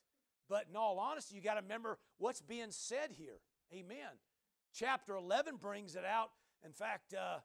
[0.48, 3.40] But in all honesty, you got to remember what's being said here.
[3.72, 4.18] Amen.
[4.74, 6.30] Chapter 11 brings it out.
[6.64, 7.38] In fact, uh,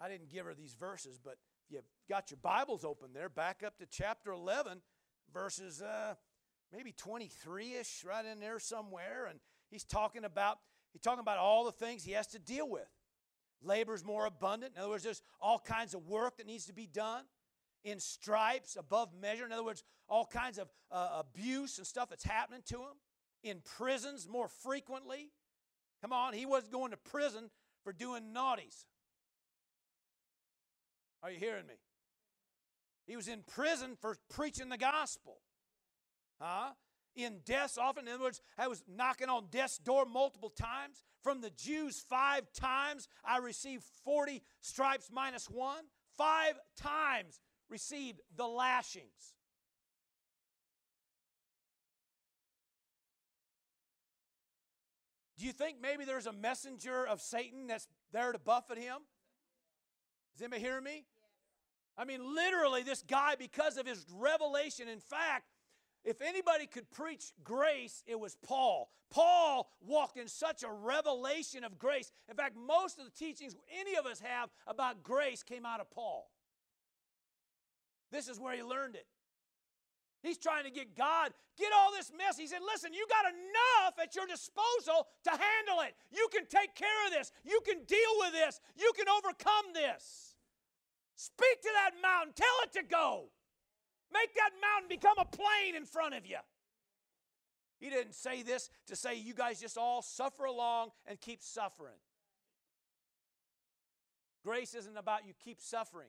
[0.00, 1.36] I didn't give her these verses, but
[1.68, 4.80] if you've got your Bibles open there, back up to chapter 11,
[5.34, 6.14] verses uh,
[6.72, 9.26] maybe 23 ish, right in there somewhere.
[9.28, 10.58] And he's talking about.
[10.92, 12.86] He's talking about all the things he has to deal with.
[13.60, 14.74] Labor is more abundant.
[14.76, 17.24] In other words, there's all kinds of work that needs to be done
[17.82, 19.44] in stripes above measure.
[19.44, 22.94] In other words, all kinds of uh, abuse and stuff that's happening to him.
[23.42, 25.32] In prisons more frequently.
[26.00, 27.50] Come on, he was going to prison
[27.82, 28.84] for doing naughties.
[31.22, 31.74] Are you hearing me?
[33.06, 35.38] He was in prison for preaching the gospel.
[36.40, 36.70] Huh?
[37.16, 41.02] In death's often, in other words, I was knocking on death's door multiple times.
[41.22, 45.84] From the Jews, five times I received 40 stripes minus one.
[46.16, 49.34] Five times received the lashings.
[55.38, 58.98] Do you think maybe there's a messenger of Satan that's there to buffet him?
[60.34, 61.04] Is anybody hearing me?
[61.96, 65.44] I mean, literally, this guy, because of his revelation, in fact,
[66.04, 68.90] if anybody could preach grace, it was Paul.
[69.10, 72.10] Paul walked in such a revelation of grace.
[72.28, 75.90] In fact, most of the teachings any of us have about grace came out of
[75.90, 76.30] Paul.
[78.10, 79.06] This is where he learned it.
[80.22, 82.38] He's trying to get God, get all this mess.
[82.38, 85.94] He said, Listen, you got enough at your disposal to handle it.
[86.10, 87.30] You can take care of this.
[87.44, 88.60] You can deal with this.
[88.76, 90.33] You can overcome this.
[91.16, 93.30] Speak to that mountain, tell it to go.
[94.12, 96.38] Make that mountain become a plain in front of you.
[97.78, 101.98] He didn't say this to say you guys just all suffer along and keep suffering.
[104.44, 106.08] Grace isn't about you keep suffering.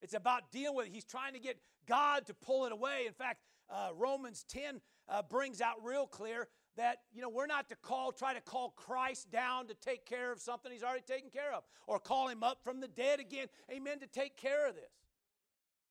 [0.00, 0.92] It's about dealing with it.
[0.92, 3.04] He's trying to get God to pull it away.
[3.06, 7.68] In fact, uh, Romans 10 uh, brings out real clear that you know we're not
[7.68, 11.30] to call try to call christ down to take care of something he's already taken
[11.30, 14.74] care of or call him up from the dead again amen to take care of
[14.74, 14.92] this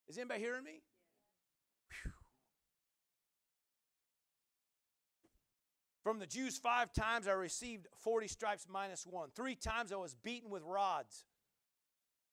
[0.07, 0.81] is anybody hearing me
[6.03, 9.29] From the Jews, five times I received 40 stripes minus one.
[9.35, 11.25] Three times I was beaten with rods.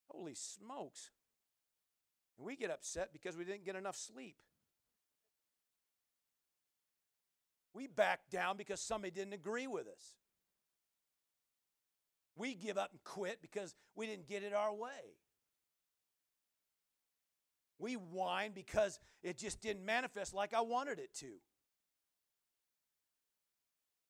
[0.09, 1.11] Holy smokes.
[2.37, 4.37] And we get upset because we didn't get enough sleep.
[7.79, 10.17] We back down because somebody didn't agree with us.
[12.35, 15.15] We give up and quit because we didn't get it our way.
[17.77, 21.29] We whine because it just didn't manifest like I wanted it to.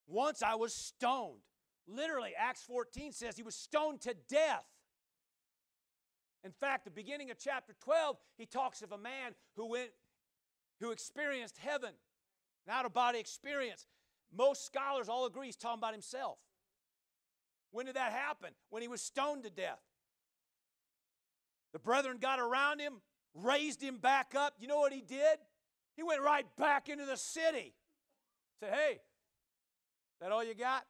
[0.08, 1.42] Once I was stoned.
[1.88, 4.66] Literally, Acts 14 says he was stoned to death.
[6.44, 9.92] In fact, the beginning of chapter 12, he talks of a man who went
[10.80, 11.92] who experienced heaven
[12.70, 13.88] an out of body experience.
[14.36, 16.38] Most scholars all agree he's talking about himself.
[17.72, 18.50] When did that happen?
[18.70, 19.80] When he was stoned to death.
[21.74, 23.02] The brethren got around him,
[23.34, 24.54] raised him back up.
[24.60, 25.40] You know what he did?
[25.96, 27.74] He went right back into the city.
[28.60, 29.00] Said, hey,
[30.22, 30.84] that all you got?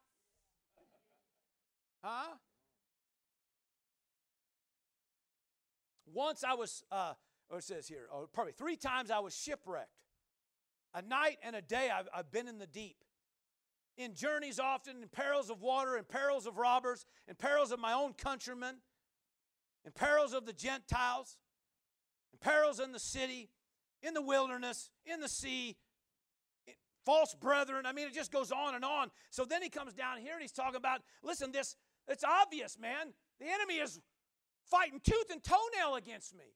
[2.04, 2.36] Huh?
[6.14, 7.14] Once I was, uh,
[7.50, 9.99] or it says here, oh, probably three times I was shipwrecked.
[10.94, 13.04] A night and a day I've, I've been in the deep.
[13.98, 17.94] In journeys often, in perils of water, in perils of robbers, in perils of my
[17.94, 18.78] own countrymen,
[19.86, 21.38] in perils of the Gentiles,
[22.34, 23.50] in perils in the city,
[24.02, 25.76] in the wilderness, in the sea,
[27.06, 27.86] false brethren.
[27.86, 29.10] I mean, it just goes on and on.
[29.30, 31.76] So then he comes down here and he's talking about, listen, this,
[32.08, 33.14] it's obvious, man.
[33.40, 34.00] The enemy is
[34.70, 36.56] fighting tooth and toenail against me.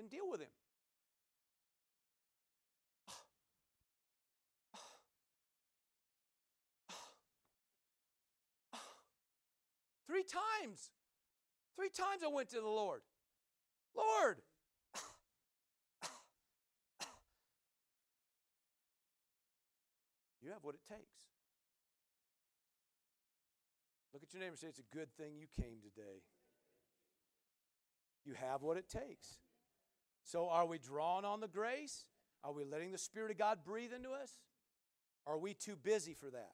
[0.00, 0.48] Then deal with him.
[10.06, 10.88] Three times.
[11.76, 13.02] Three times I went to the Lord.
[13.94, 14.38] Lord,
[20.40, 21.00] you have what it takes.
[24.14, 26.22] Look at your neighbor and say, It's a good thing you came today.
[28.24, 29.36] You have what it takes.
[30.30, 32.04] So, are we drawn on the grace?
[32.44, 34.30] Are we letting the Spirit of God breathe into us?
[35.26, 36.52] Are we too busy for that?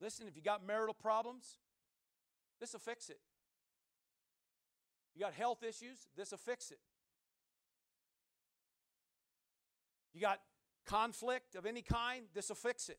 [0.00, 1.58] Listen, if you got marital problems,
[2.58, 3.20] this will fix it.
[5.14, 6.80] You got health issues, this will fix it.
[10.14, 10.40] You got
[10.84, 12.98] conflict of any kind, this will fix it.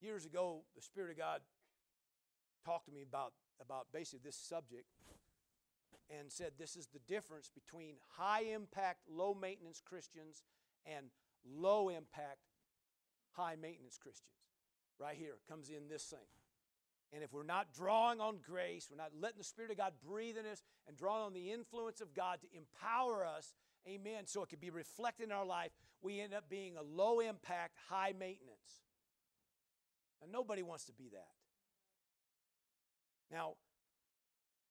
[0.00, 1.40] Years ago, the Spirit of God
[2.64, 4.86] talked to me about, about basically this subject
[6.10, 10.44] and said this is the difference between high impact, low maintenance Christians
[10.86, 11.06] and
[11.44, 12.38] low impact,
[13.32, 14.34] high maintenance Christians.
[14.98, 16.26] Right here comes in this thing.
[17.12, 20.36] And if we're not drawing on grace, we're not letting the Spirit of God breathe
[20.36, 23.54] in us and drawing on the influence of God to empower us,
[23.88, 25.70] amen, so it can be reflected in our life,
[26.02, 28.82] we end up being a low impact, high maintenance.
[30.22, 31.28] And nobody wants to be that.
[33.30, 33.54] Now,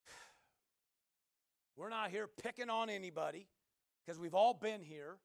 [1.77, 3.47] we're not here picking on anybody
[4.05, 5.17] because we've all been here.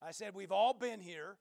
[0.00, 1.36] I said, We've all been here.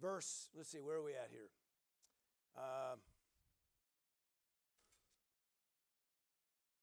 [0.00, 1.48] Verse, let's see, where are we at here?
[2.56, 2.96] Uh,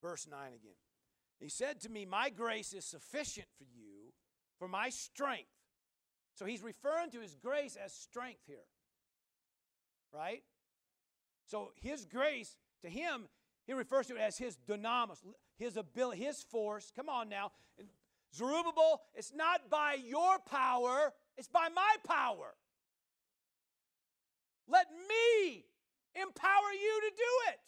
[0.02, 0.72] verse 9 again.
[1.38, 3.99] He said to me, My grace is sufficient for you,
[4.60, 5.48] for my strength.
[6.34, 8.68] So he's referring to his grace as strength here.
[10.14, 10.42] Right?
[11.46, 13.28] So his grace, to him,
[13.66, 15.18] he refers to it as his dunamis,
[15.58, 16.92] his ability, his force.
[16.94, 17.50] Come on now.
[18.34, 22.54] Zerubbabel, it's not by your power, it's by my power.
[24.68, 25.64] Let me
[26.14, 27.58] empower you to do it.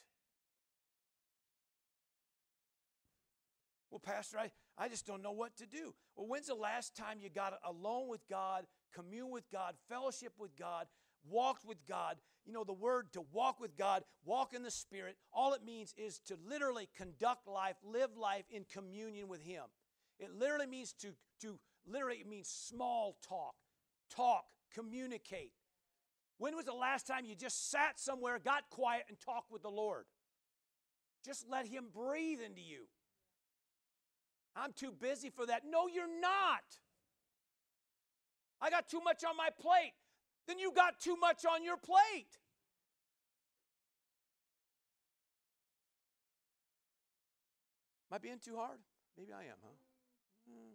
[3.90, 5.94] Well, Pastor, I, I just don't know what to do.
[6.16, 10.56] Well, when's the last time you got alone with God, commune with God, fellowship with
[10.56, 10.86] God,
[11.28, 12.16] walked with God?
[12.44, 15.94] You know, the word to walk with God, walk in the Spirit, all it means
[15.96, 19.64] is to literally conduct life, live life in communion with Him.
[20.18, 21.08] It literally means to,
[21.42, 23.54] to literally, it means small talk,
[24.10, 25.52] talk, communicate.
[26.38, 29.70] When was the last time you just sat somewhere, got quiet, and talked with the
[29.70, 30.06] Lord?
[31.24, 32.86] Just let Him breathe into you.
[34.54, 35.62] I'm too busy for that.
[35.68, 36.62] No, you're not.
[38.60, 39.92] I got too much on my plate.
[40.46, 42.38] Then you got too much on your plate.
[48.10, 48.78] Am I being too hard?
[49.16, 49.72] Maybe I am, huh?
[50.48, 50.74] Hmm.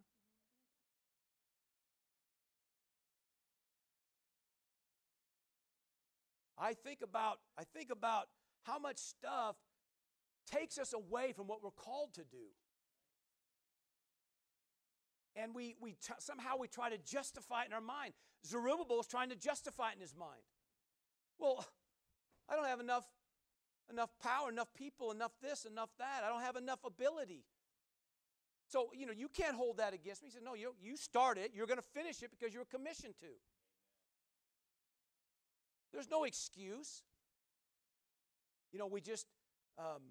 [6.58, 8.28] I think about I think about
[8.64, 9.56] how much stuff
[10.50, 12.48] takes us away from what we're called to do
[15.38, 18.14] and we, we t- somehow we try to justify it in our mind.
[18.46, 20.42] Zerubbabel is trying to justify it in his mind.
[21.40, 21.66] Well,
[22.50, 23.06] I don't have enough,
[23.92, 26.24] enough power, enough people, enough this, enough that.
[26.26, 27.44] I don't have enough ability.
[28.68, 30.30] So, you know, you can't hold that against me.
[30.30, 31.52] He said, No, you, you start it.
[31.54, 33.28] You're going to finish it because you're commissioned to.
[35.94, 37.04] There's no excuse.
[38.74, 39.26] You know, we just,
[39.80, 40.02] um,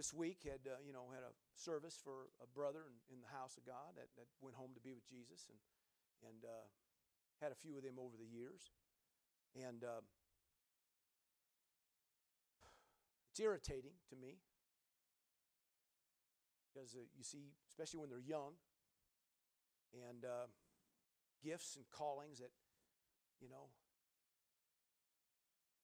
[0.00, 3.28] this week had, uh, you know, had a service for a brother in, in the
[3.28, 5.60] house of God that, that, went home to be with Jesus and,
[6.24, 6.64] and uh,
[7.44, 8.72] had a few of them over the years.
[9.52, 10.00] And uh,
[13.28, 14.40] it's irritating to me
[16.72, 18.56] because uh, you see, especially when they're young,
[19.92, 20.48] and uh,
[21.44, 22.56] gifts and callings that,
[23.36, 23.68] you know,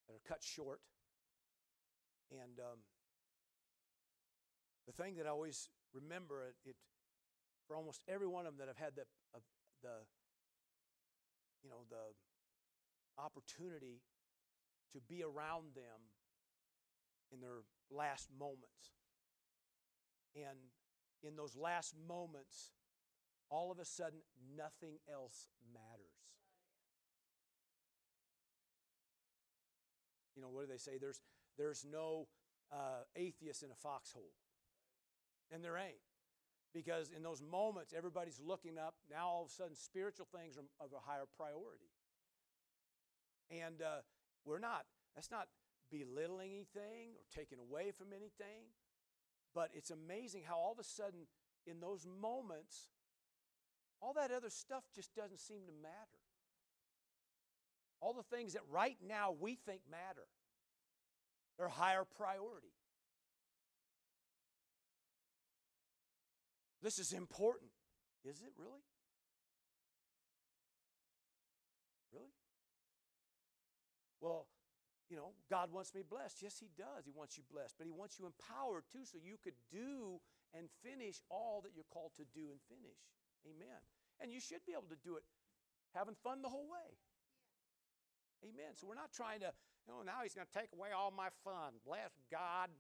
[0.09, 0.81] that are cut short.
[2.33, 2.81] And um,
[4.97, 6.77] thing that I always remember it, it
[7.67, 9.03] for almost every one of them that I've had the,
[9.35, 9.41] uh,
[9.83, 10.07] the
[11.63, 14.03] you know, the opportunity
[14.93, 16.15] to be around them
[17.33, 18.95] in their last moments.
[20.35, 20.59] And
[21.23, 22.71] in those last moments,
[23.51, 24.21] all of a sudden,
[24.57, 26.07] nothing else matters.
[30.37, 30.99] You know, what do they say?
[31.01, 31.21] There's,
[31.57, 32.29] there's no
[32.71, 34.33] uh, atheist in a foxhole.
[35.53, 36.03] And there ain't.
[36.75, 38.95] Because in those moments, everybody's looking up.
[39.11, 41.91] Now, all of a sudden, spiritual things are of a higher priority.
[43.51, 44.03] And uh,
[44.45, 44.85] we're not,
[45.15, 45.49] that's not
[45.91, 48.75] belittling anything or taking away from anything.
[49.55, 51.27] But it's amazing how all of a sudden,
[51.67, 52.91] in those moments,
[54.03, 56.21] all that other stuff just doesn't seem to matter.
[58.01, 60.29] All the things that right now we think matter,
[61.59, 62.76] they're higher priority.
[66.87, 67.75] This is important.
[68.23, 68.87] Is it really?
[72.15, 72.31] Really?
[74.23, 74.47] Well,
[75.11, 76.47] you know, God wants me blessed.
[76.47, 77.03] Yes, He does.
[77.03, 80.23] He wants you blessed, but He wants you empowered too so you could do
[80.55, 83.03] and finish all that you're called to do and finish.
[83.51, 83.83] Amen.
[84.23, 85.27] And you should be able to do it
[85.91, 86.95] having fun the whole way.
[88.47, 88.79] Amen.
[88.79, 91.35] So we're not trying to, you know, now He's going to take away all my
[91.43, 91.83] fun.
[91.83, 92.71] Bless God.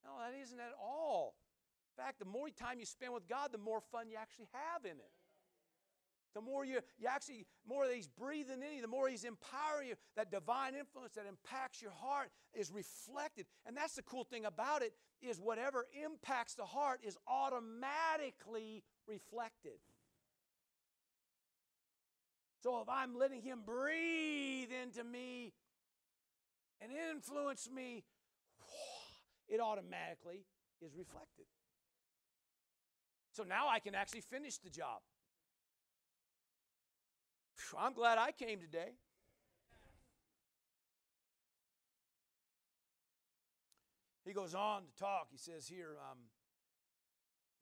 [0.00, 1.36] No, that isn't at all.
[2.00, 4.96] Fact, the more time you spend with God, the more fun you actually have in
[4.96, 5.12] it.
[6.34, 9.88] The more you, you actually, more that He's breathing in you, the more He's empowering
[9.88, 9.94] you.
[10.16, 13.46] That divine influence that impacts your heart is reflected.
[13.66, 19.80] And that's the cool thing about it is whatever impacts the heart is automatically reflected.
[22.62, 25.52] So if I'm letting Him breathe into me
[26.80, 28.04] and influence me,
[29.48, 30.46] it automatically
[30.80, 31.44] is reflected.
[33.40, 35.00] So now I can actually finish the job.
[37.78, 38.90] I'm glad I came today.
[44.26, 45.28] He goes on to talk.
[45.30, 46.18] He says here, um,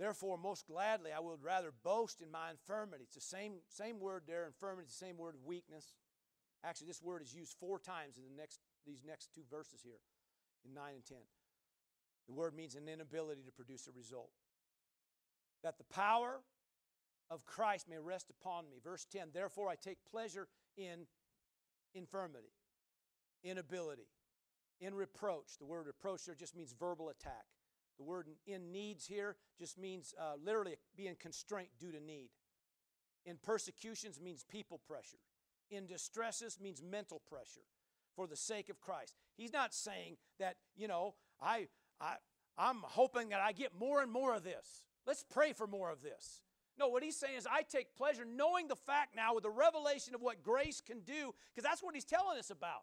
[0.01, 3.05] Therefore, most gladly, I would rather boast in my infirmity.
[3.05, 5.95] It's the same, same word there, infirmity, the same word weakness.
[6.65, 10.01] Actually, this word is used four times in the next, these next two verses here,
[10.67, 11.19] in 9 and 10.
[12.27, 14.31] The word means an inability to produce a result.
[15.63, 16.41] That the power
[17.31, 18.79] of Christ may rest upon me.
[18.83, 21.07] Verse 10 Therefore, I take pleasure in
[21.95, 22.53] infirmity,
[23.43, 24.09] inability,
[24.81, 25.59] in reproach.
[25.59, 27.47] The word reproach there just means verbal attack.
[27.99, 32.31] The word in needs here just means uh, literally being constraint due to need.
[33.27, 35.19] In persecutions means people pressure.
[35.71, 37.67] In distresses means mental pressure
[38.15, 39.15] for the sake of Christ.
[39.37, 41.69] He's not saying that, you know, I,
[42.01, 42.15] I,
[42.57, 44.85] I'm hoping that I get more and more of this.
[45.09, 46.43] Let's pray for more of this.
[46.79, 50.15] No, what he's saying is, I take pleasure knowing the fact now with the revelation
[50.15, 52.83] of what grace can do, because that's what he's telling us about.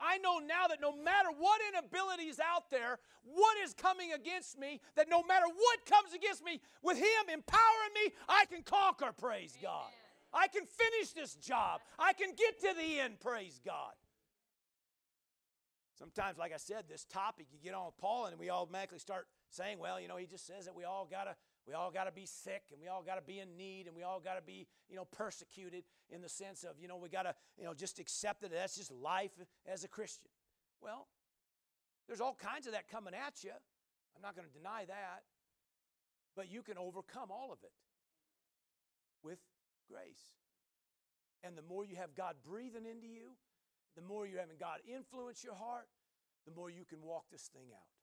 [0.00, 4.56] I know now that no matter what inability is out there, what is coming against
[4.56, 9.12] me, that no matter what comes against me, with Him empowering me, I can conquer,
[9.12, 9.72] praise Amen.
[9.72, 9.90] God.
[10.32, 11.80] I can finish this job.
[11.98, 13.94] I can get to the end, praise God.
[15.98, 19.26] Sometimes, like I said, this topic, you get on with Paul and we automatically start
[19.50, 21.34] saying, well, you know, he just says that we all got to
[21.68, 23.94] we all got to be sick and we all got to be in need and
[23.94, 27.10] we all got to be, you know, persecuted in the sense of, you know, we
[27.10, 29.32] got to, you know, just accept that that's just life
[29.70, 30.30] as a Christian.
[30.80, 31.08] Well,
[32.06, 33.50] there's all kinds of that coming at you.
[34.16, 35.24] I'm not going to deny that.
[36.34, 37.72] But you can overcome all of it
[39.22, 39.38] with
[39.90, 40.32] grace.
[41.44, 43.36] And the more you have God breathing into you,
[43.94, 45.88] the more you're having God influence your heart,
[46.46, 47.97] the more you can walk this thing out.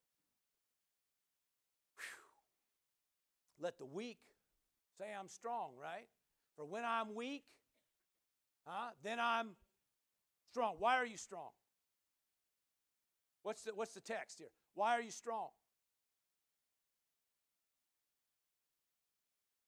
[3.59, 4.19] Let the weak
[4.97, 6.07] say I'm strong, right?
[6.55, 7.43] For when I'm weak,
[8.65, 9.55] huh, then I'm
[10.51, 10.75] strong.
[10.79, 11.49] Why are you strong?
[13.43, 14.49] What's the, what's the text here?
[14.73, 15.49] Why are you strong?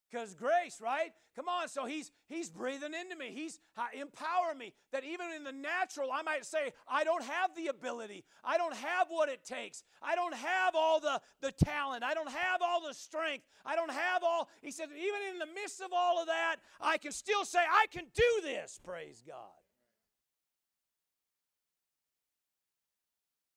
[0.09, 1.11] Because grace, right?
[1.35, 1.67] Come on.
[1.67, 3.31] So he's he's breathing into me.
[3.33, 3.59] He's
[3.93, 4.73] empowering me.
[4.91, 8.23] That even in the natural, I might say, I don't have the ability.
[8.43, 9.83] I don't have what it takes.
[10.01, 12.03] I don't have all the, the talent.
[12.03, 13.45] I don't have all the strength.
[13.65, 14.49] I don't have all.
[14.61, 17.87] He said, even in the midst of all of that, I can still say, I
[17.91, 18.79] can do this.
[18.83, 19.35] Praise God.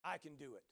[0.05, 0.65] I can do it.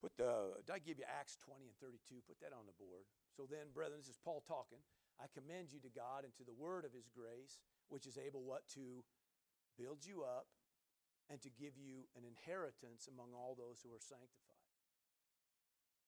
[0.00, 2.22] Put the, did I give you Acts 20 and 32?
[2.26, 3.04] Put that on the board.
[3.40, 4.84] So then, brethren, this is Paul talking.
[5.16, 7.56] I commend you to God and to the word of his grace,
[7.88, 9.00] which is able what to
[9.80, 10.44] build you up
[11.32, 14.60] and to give you an inheritance among all those who are sanctified.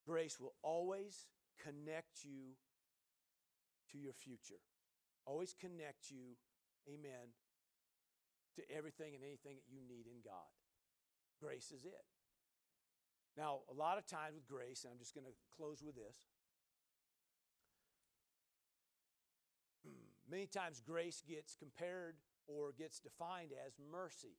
[0.05, 2.53] Grace will always connect you
[3.89, 4.61] to your future.
[5.25, 6.37] Always connect you,
[6.85, 7.33] amen,
[8.61, 10.53] to everything and anything that you need in God.
[11.41, 12.05] Grace is it.
[13.41, 16.29] Now, a lot of times with grace, and I'm just going to close with this.
[20.33, 22.15] Many times grace gets compared
[22.49, 24.39] or gets defined as mercy.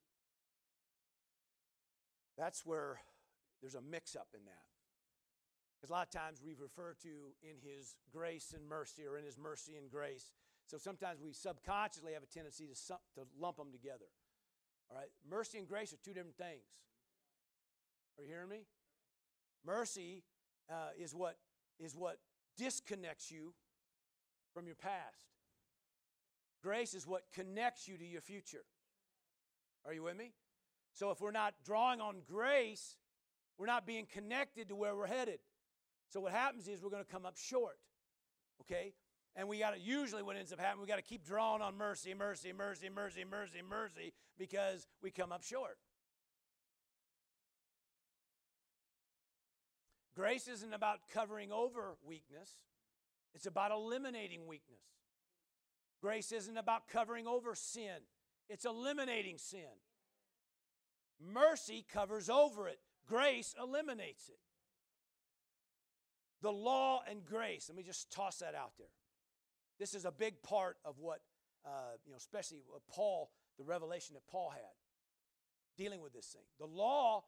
[2.36, 3.00] That's where
[3.62, 4.66] there's a mix up in that.
[5.78, 9.24] Because a lot of times we refer to in his grace and mercy or in
[9.24, 10.32] his mercy and grace.
[10.66, 12.74] So sometimes we subconsciously have a tendency to,
[13.14, 14.10] to lump them together.
[14.90, 15.10] All right?
[15.30, 16.82] Mercy and grace are two different things.
[18.18, 18.66] Are you hearing me?
[19.64, 20.24] Mercy
[20.72, 21.38] uh, is, what,
[21.80, 22.18] is what
[22.58, 23.54] disconnects you
[24.56, 25.33] from your past.
[26.64, 28.64] Grace is what connects you to your future.
[29.86, 30.32] Are you with me?
[30.94, 32.96] So if we're not drawing on grace,
[33.58, 35.40] we're not being connected to where we're headed.
[36.10, 37.78] So what happens is we're going to come up short.
[38.62, 38.94] Okay?
[39.36, 41.76] And we got to usually what ends up happening, we got to keep drawing on
[41.76, 45.78] mercy, mercy, mercy, mercy, mercy, mercy because we come up short.
[50.16, 52.52] Grace isn't about covering over weakness.
[53.34, 54.84] It's about eliminating weakness.
[56.04, 58.04] Grace isn't about covering over sin.
[58.50, 59.72] It's eliminating sin.
[61.18, 62.80] Mercy covers over it.
[63.08, 64.40] Grace eliminates it.
[66.42, 67.70] The law and grace.
[67.70, 68.92] Let me just toss that out there.
[69.80, 71.22] This is a big part of what,
[71.66, 72.58] uh, you know, especially
[72.94, 74.76] Paul, the revelation that Paul had
[75.78, 76.44] dealing with this thing.
[76.60, 77.24] The law,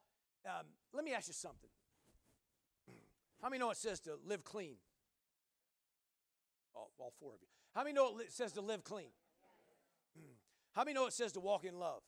[0.45, 1.69] um, let me ask you something.
[3.41, 4.75] How many know it says to live clean?
[6.75, 7.54] Oh, all four of you.
[7.75, 9.09] How many know it says to live clean?
[10.73, 12.01] How many know it says to walk in love?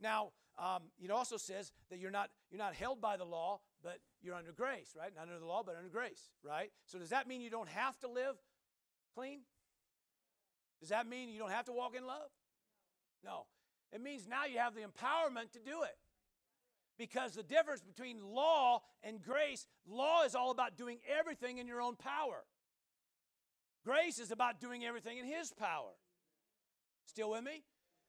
[0.00, 3.98] Now, um, it also says that you're not you're not held by the law, but
[4.22, 5.12] you're under grace, right?
[5.14, 6.70] Not under the law, but under grace, right?
[6.86, 8.36] So does that mean you don't have to live
[9.14, 9.40] clean?
[10.80, 12.30] Does that mean you don't have to walk in love?
[13.24, 13.46] No.
[13.92, 15.96] It means now you have the empowerment to do it.
[16.98, 21.80] Because the difference between law and grace, law is all about doing everything in your
[21.80, 22.44] own power.
[23.84, 25.90] Grace is about doing everything in His power.
[27.06, 27.64] Still with me?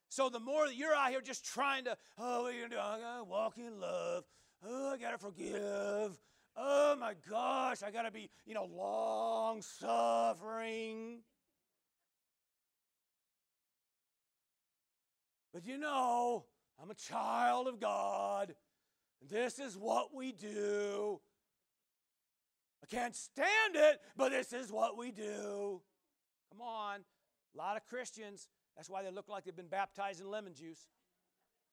[0.09, 2.75] So the more that you're out here just trying to, oh, what are you gonna
[2.75, 2.79] do?
[2.79, 4.23] I gotta walk in love.
[4.65, 6.19] Oh, I gotta forgive.
[6.55, 11.21] Oh my gosh, I gotta be, you know, long suffering.
[15.51, 16.45] But you know,
[16.81, 18.55] I'm a child of God.
[19.27, 21.19] This is what we do.
[22.83, 25.81] I can't stand it, but this is what we do.
[26.51, 26.99] Come on.
[27.55, 30.89] A lot of Christians, that's why they look like they've been baptized in lemon juice.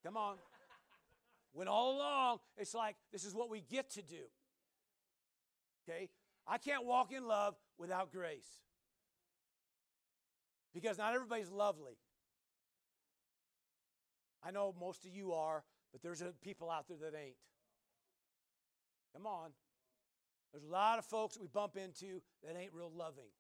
[0.05, 0.37] Come on.
[1.53, 4.23] When all along, it's like this is what we get to do.
[5.89, 6.11] Okay?
[6.47, 8.61] I can't walk in love without grace.
[10.73, 11.99] Because not everybody's lovely.
[14.45, 17.35] I know most of you are, but there's people out there that ain't.
[19.13, 19.51] Come on.
[20.53, 23.31] There's a lot of folks that we bump into that ain't real loving.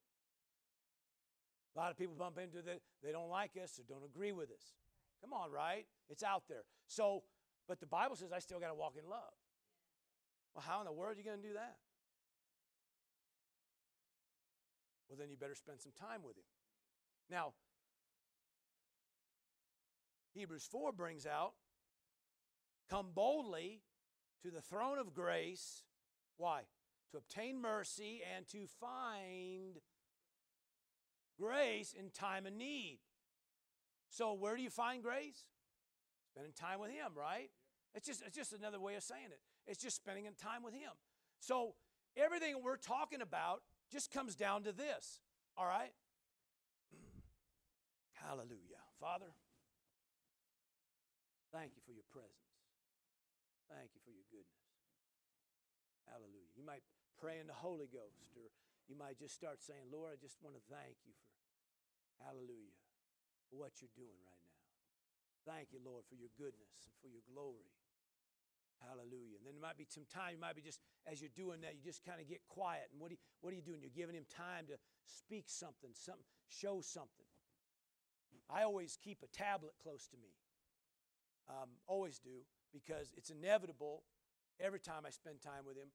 [1.74, 4.50] A lot of people bump into that they don't like us or don't agree with
[4.50, 4.74] us.
[5.20, 5.86] Come on, right?
[6.08, 6.62] It's out there.
[6.86, 7.22] So,
[7.68, 9.34] but the Bible says I still got to walk in love.
[10.54, 11.76] Well, how in the world are you going to do that?
[15.08, 16.44] Well, then you better spend some time with him.
[17.28, 17.52] Now,
[20.34, 21.52] Hebrews 4 brings out
[22.88, 23.82] come boldly
[24.42, 25.82] to the throne of grace.
[26.36, 26.62] Why?
[27.12, 29.80] To obtain mercy and to find
[31.40, 32.98] grace in time of need.
[34.11, 35.44] So, where do you find grace?
[36.32, 37.50] Spending time with Him, right?
[37.94, 39.40] It's just, it's just another way of saying it.
[39.66, 40.90] It's just spending time with Him.
[41.40, 41.74] So,
[42.16, 45.20] everything we're talking about just comes down to this,
[45.56, 45.92] all right?
[48.12, 48.82] Hallelujah.
[49.00, 49.34] Father,
[51.52, 52.34] thank you for your presence.
[53.70, 54.66] Thank you for your goodness.
[56.11, 56.50] Hallelujah.
[56.58, 56.82] You might
[57.20, 58.48] pray in the Holy Ghost, or
[58.88, 61.14] you might just start saying, Lord, I just want to thank you
[62.16, 62.74] for, hallelujah,
[63.52, 64.58] for what you're doing right now.
[65.44, 67.70] Thank you, Lord, for your goodness and for your glory.
[68.80, 69.36] Hallelujah.
[69.36, 71.76] And then there might be some time, you might be just, as you're doing that,
[71.76, 72.88] you just kind of get quiet.
[72.92, 73.84] And what, you, what are you doing?
[73.84, 77.28] You're giving him time to speak something, something, show something.
[78.48, 80.32] I always keep a tablet close to me.
[81.48, 84.02] Um, always do because it's inevitable
[84.58, 85.88] every time I spend time with him.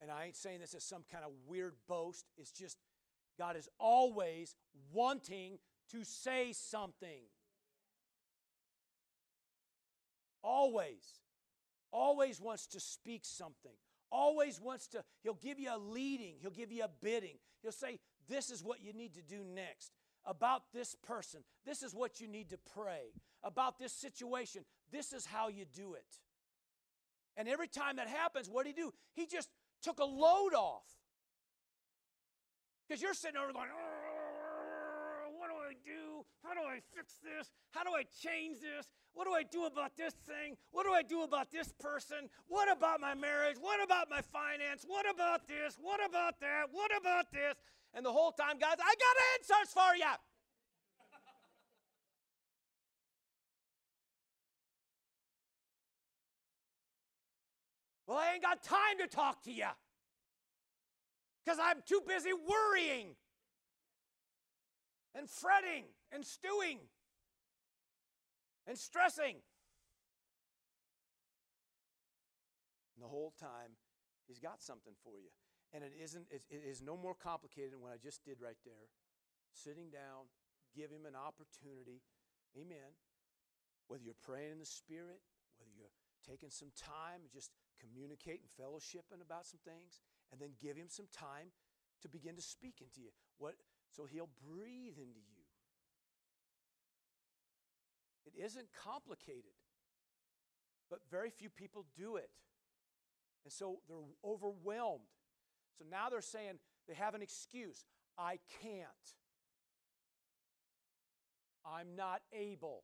[0.00, 2.24] And I ain't saying this as some kind of weird boast.
[2.38, 2.78] It's just,
[3.38, 4.54] God is always
[4.92, 5.58] wanting
[5.92, 7.22] to say something.
[10.42, 11.20] Always.
[11.92, 13.72] Always wants to speak something.
[14.12, 17.38] Always wants to, he'll give you a leading, he'll give you a bidding.
[17.62, 19.92] He'll say, This is what you need to do next.
[20.26, 23.12] About this person, this is what you need to pray.
[23.42, 26.04] About this situation, this is how you do it.
[27.36, 28.92] And every time that happens, what did he do?
[29.14, 29.48] He just
[29.82, 30.86] took a load off.
[32.88, 33.68] Because you're sitting over going,
[35.38, 36.24] what do I do?
[36.42, 37.50] How do I fix this?
[37.70, 38.86] How do I change this?
[39.14, 40.56] What do I do about this thing?
[40.70, 42.28] What do I do about this person?
[42.46, 43.56] What about my marriage?
[43.60, 44.84] What about my finance?
[44.86, 45.78] What about this?
[45.80, 46.66] What about that?
[46.70, 47.54] What about this?
[47.94, 50.14] And the whole time, guys, I got answers for you.
[58.10, 59.70] Well, I ain't got time to talk to you
[61.44, 63.14] because I'm too busy worrying
[65.14, 66.80] and fretting and stewing
[68.66, 69.36] and stressing.
[72.96, 73.78] And the whole time,
[74.26, 75.30] He's got something for you.
[75.72, 78.90] And it isn't, it is no more complicated than what I just did right there.
[79.52, 80.26] Sitting down,
[80.74, 82.02] give Him an opportunity.
[82.58, 82.90] Amen.
[83.86, 85.22] Whether you're praying in the Spirit,
[85.58, 85.94] whether you're
[86.26, 90.00] taking some time, just communicating, fellowshipping about some things,
[90.30, 91.48] and then give Him some time
[92.02, 93.10] to begin to speak into you.
[93.38, 93.54] What,
[93.90, 95.44] so He'll breathe into you.
[98.26, 99.56] It isn't complicated,
[100.90, 102.30] but very few people do it.
[103.44, 105.08] And so they're overwhelmed.
[105.78, 107.84] So now they're saying they have an excuse
[108.18, 108.86] I can't.
[111.64, 112.82] I'm not able.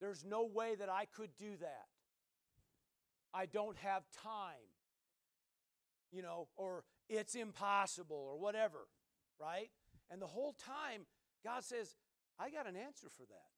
[0.00, 1.86] There's no way that I could do that.
[3.36, 4.70] I don't have time.
[6.10, 8.88] You know, or it's impossible or whatever,
[9.38, 9.68] right?
[10.10, 11.02] And the whole time,
[11.44, 11.96] God says,
[12.38, 13.50] I got an answer for that.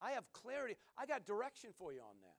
[0.00, 0.76] I have clarity.
[0.96, 2.36] I got direction for you on that.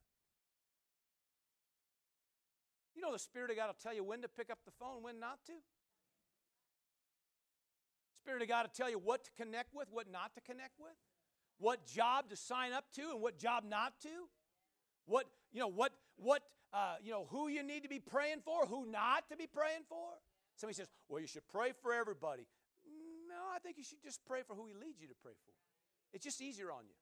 [2.96, 5.04] You know, the Spirit of God will tell you when to pick up the phone,
[5.04, 5.54] when not to.
[8.24, 10.96] Spirit of God will tell you what to connect with, what not to connect with,
[11.60, 14.10] what job to sign up to, and what job not to.
[15.06, 15.92] What you know, what
[16.22, 16.44] what
[16.74, 19.84] uh, you know, who you need to be praying for, who not to be praying
[19.90, 20.08] for.
[20.56, 22.48] Somebody says, "Well, you should pray for everybody."
[23.28, 25.54] No, I think you should just pray for who He leads you to pray for.
[26.14, 26.96] It's just easier on you.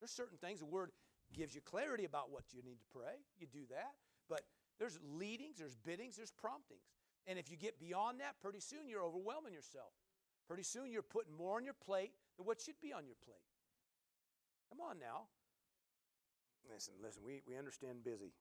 [0.00, 0.90] There's certain things the Word
[1.32, 3.24] gives you clarity about what you need to pray.
[3.38, 3.94] You do that.
[4.28, 4.42] But
[4.78, 6.84] there's leadings, there's biddings, there's promptings.
[7.26, 9.92] And if you get beyond that, pretty soon you're overwhelming yourself.
[10.46, 13.42] Pretty soon you're putting more on your plate than what should be on your plate.
[14.70, 15.30] Come on now.
[16.66, 18.34] Listen, listen, we, we understand busy.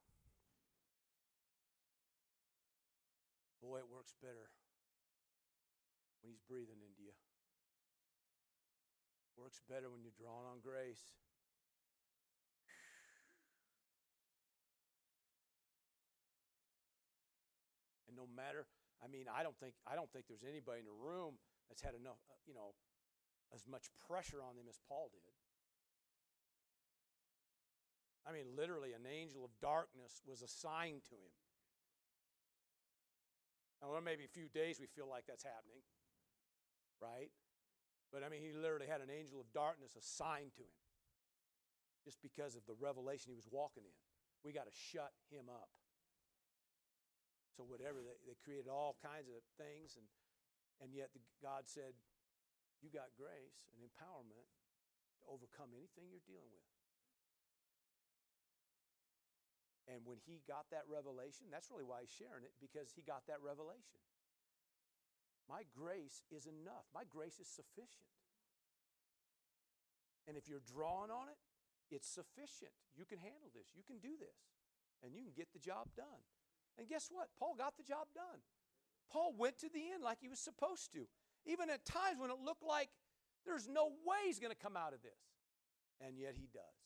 [3.61, 4.49] Boy, it works better
[6.21, 7.13] when he's breathing into you.
[9.37, 11.13] Works better when you're drawing on grace.
[18.07, 18.65] And no matter,
[19.03, 21.93] I mean, I don't think I don't think there's anybody in the room that's had
[21.93, 22.73] enough, uh, you know,
[23.53, 25.44] as much pressure on them as Paul did.
[28.25, 31.33] I mean, literally, an angel of darkness was assigned to him.
[33.81, 35.85] Now, well, maybe a few days we feel like that's happening,
[36.97, 37.29] right?
[38.09, 40.81] But I mean, he literally had an angel of darkness assigned to him
[42.01, 43.97] just because of the revelation he was walking in.
[44.41, 45.69] We got to shut him up.
[47.57, 50.05] So, whatever, they, they created all kinds of things, and,
[50.83, 51.95] and yet the, God said,
[52.83, 54.49] You got grace and empowerment
[55.17, 56.74] to overcome anything you're dealing with.
[59.95, 63.23] And when he got that revelation, that's really why he's sharing it, because he got
[63.31, 64.03] that revelation.
[65.47, 68.11] My grace is enough, my grace is sufficient.
[70.27, 71.39] And if you're drawing on it,
[71.87, 72.75] it's sufficient.
[72.91, 74.35] You can handle this, you can do this,
[74.99, 76.27] and you can get the job done.
[76.75, 77.31] And guess what?
[77.39, 78.43] Paul got the job done.
[79.07, 81.07] Paul went to the end like he was supposed to,
[81.47, 82.91] even at times when it looked like
[83.47, 85.23] there's no way he's going to come out of this.
[86.03, 86.84] And yet he does.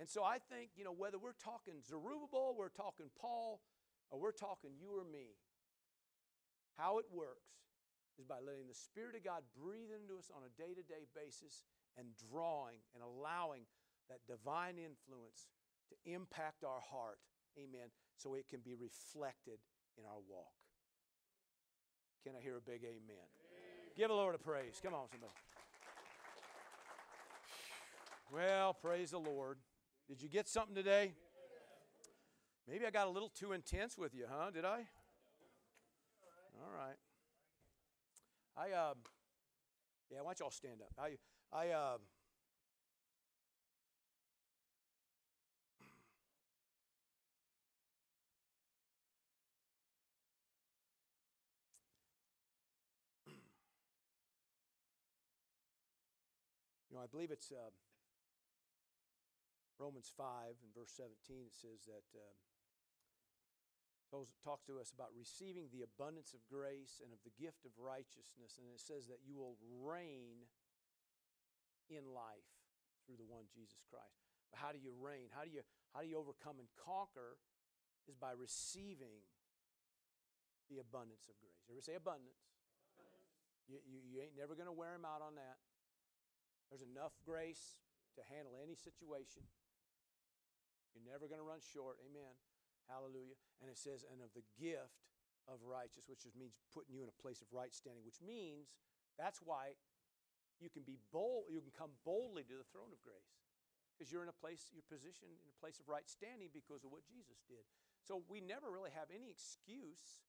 [0.00, 3.60] And so I think, you know, whether we're talking Zerubbabel, we're talking Paul,
[4.10, 5.36] or we're talking you or me,
[6.76, 7.52] how it works
[8.18, 11.08] is by letting the Spirit of God breathe into us on a day to day
[11.16, 11.62] basis
[11.96, 13.64] and drawing and allowing
[14.08, 15.48] that divine influence
[15.88, 17.20] to impact our heart.
[17.56, 17.92] Amen.
[18.16, 19.60] So it can be reflected
[19.96, 20.56] in our walk.
[22.24, 23.28] Can I hear a big amen?
[23.28, 23.96] amen.
[23.96, 24.80] Give the Lord a praise.
[24.82, 25.32] Come on, somebody.
[28.32, 29.58] Well, praise the Lord.
[30.12, 31.14] Did you get something today?
[32.68, 34.50] Maybe I got a little too intense with you, huh?
[34.50, 34.84] Did I?
[36.60, 36.98] All right.
[38.54, 38.96] I um,
[40.10, 40.18] yeah.
[40.18, 40.92] Why don't y'all stand up?
[40.98, 41.16] I
[41.50, 42.00] I um.
[56.90, 57.70] You know, I believe it's uh,
[59.78, 61.48] Romans 5 and verse 17.
[61.48, 62.36] It says that um,
[64.44, 68.60] talks to us about receiving the abundance of grace and of the gift of righteousness.
[68.60, 70.44] And it says that you will reign
[71.88, 72.52] in life
[73.08, 74.20] through the one Jesus Christ.
[74.52, 75.32] But how do you reign?
[75.32, 75.64] How do you,
[75.96, 77.40] how do you overcome and conquer?
[78.10, 79.22] Is by receiving
[80.66, 81.62] the abundance of grace.
[81.70, 82.50] Ever say abundance?
[83.70, 85.62] You, you, you ain't never going to wear him out on that.
[86.66, 87.78] There's enough grace
[88.18, 89.46] to handle any situation.
[90.92, 92.00] You're never going to run short.
[92.04, 92.36] Amen.
[92.88, 93.36] Hallelujah.
[93.60, 95.00] And it says, and of the gift
[95.50, 98.70] of righteousness, which just means putting you in a place of right standing, which means
[99.18, 99.74] that's why
[100.62, 103.42] you can be bold, you can come boldly to the throne of grace.
[103.92, 106.90] Because you're in a place, you're positioned in a place of right standing because of
[106.94, 107.66] what Jesus did.
[108.02, 110.24] So we never really have any excuse.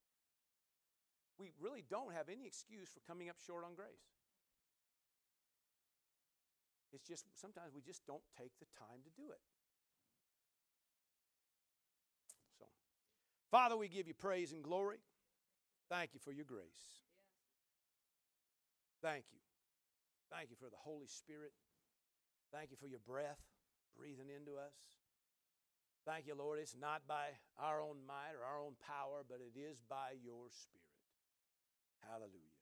[1.38, 4.14] We really don't have any excuse for coming up short on grace.
[6.94, 9.42] It's just sometimes we just don't take the time to do it.
[13.54, 14.98] Father, we give you praise and glory.
[15.86, 16.98] Thank you for your grace.
[19.00, 19.38] Thank you.
[20.26, 21.54] Thank you for the Holy Spirit.
[22.50, 23.38] Thank you for your breath
[23.94, 24.74] breathing into us.
[26.02, 26.58] Thank you, Lord.
[26.58, 30.50] It's not by our own might or our own power, but it is by your
[30.50, 30.98] Spirit.
[32.10, 32.58] Hallelujah.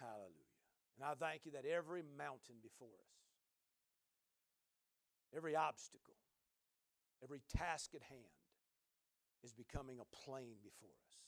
[0.00, 0.56] Hallelujah.
[0.96, 3.20] And I thank you that every mountain before us,
[5.36, 6.16] every obstacle,
[7.22, 8.35] every task at hand
[9.46, 11.22] is becoming a plain before us.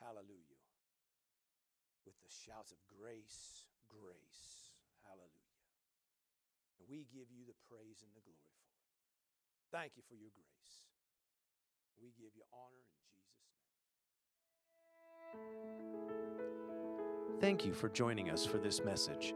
[0.00, 0.64] Hallelujah.
[2.08, 4.72] With the shouts of grace, grace.
[5.04, 5.60] Hallelujah.
[6.80, 8.88] And we give you the praise and the glory for it.
[9.68, 10.88] Thank you for your grace.
[12.00, 13.44] We give you honor in Jesus'
[17.28, 17.36] name.
[17.40, 19.34] Thank you for joining us for this message.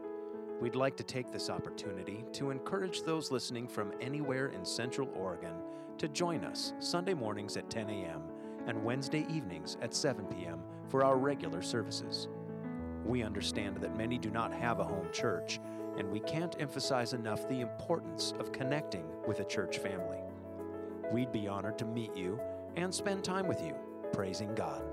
[0.59, 5.53] We'd like to take this opportunity to encourage those listening from anywhere in Central Oregon
[5.97, 8.21] to join us Sunday mornings at 10 a.m.
[8.67, 10.59] and Wednesday evenings at 7 p.m.
[10.89, 12.27] for our regular services.
[13.05, 15.59] We understand that many do not have a home church,
[15.97, 20.19] and we can't emphasize enough the importance of connecting with a church family.
[21.11, 22.39] We'd be honored to meet you
[22.75, 23.73] and spend time with you,
[24.13, 24.83] praising God.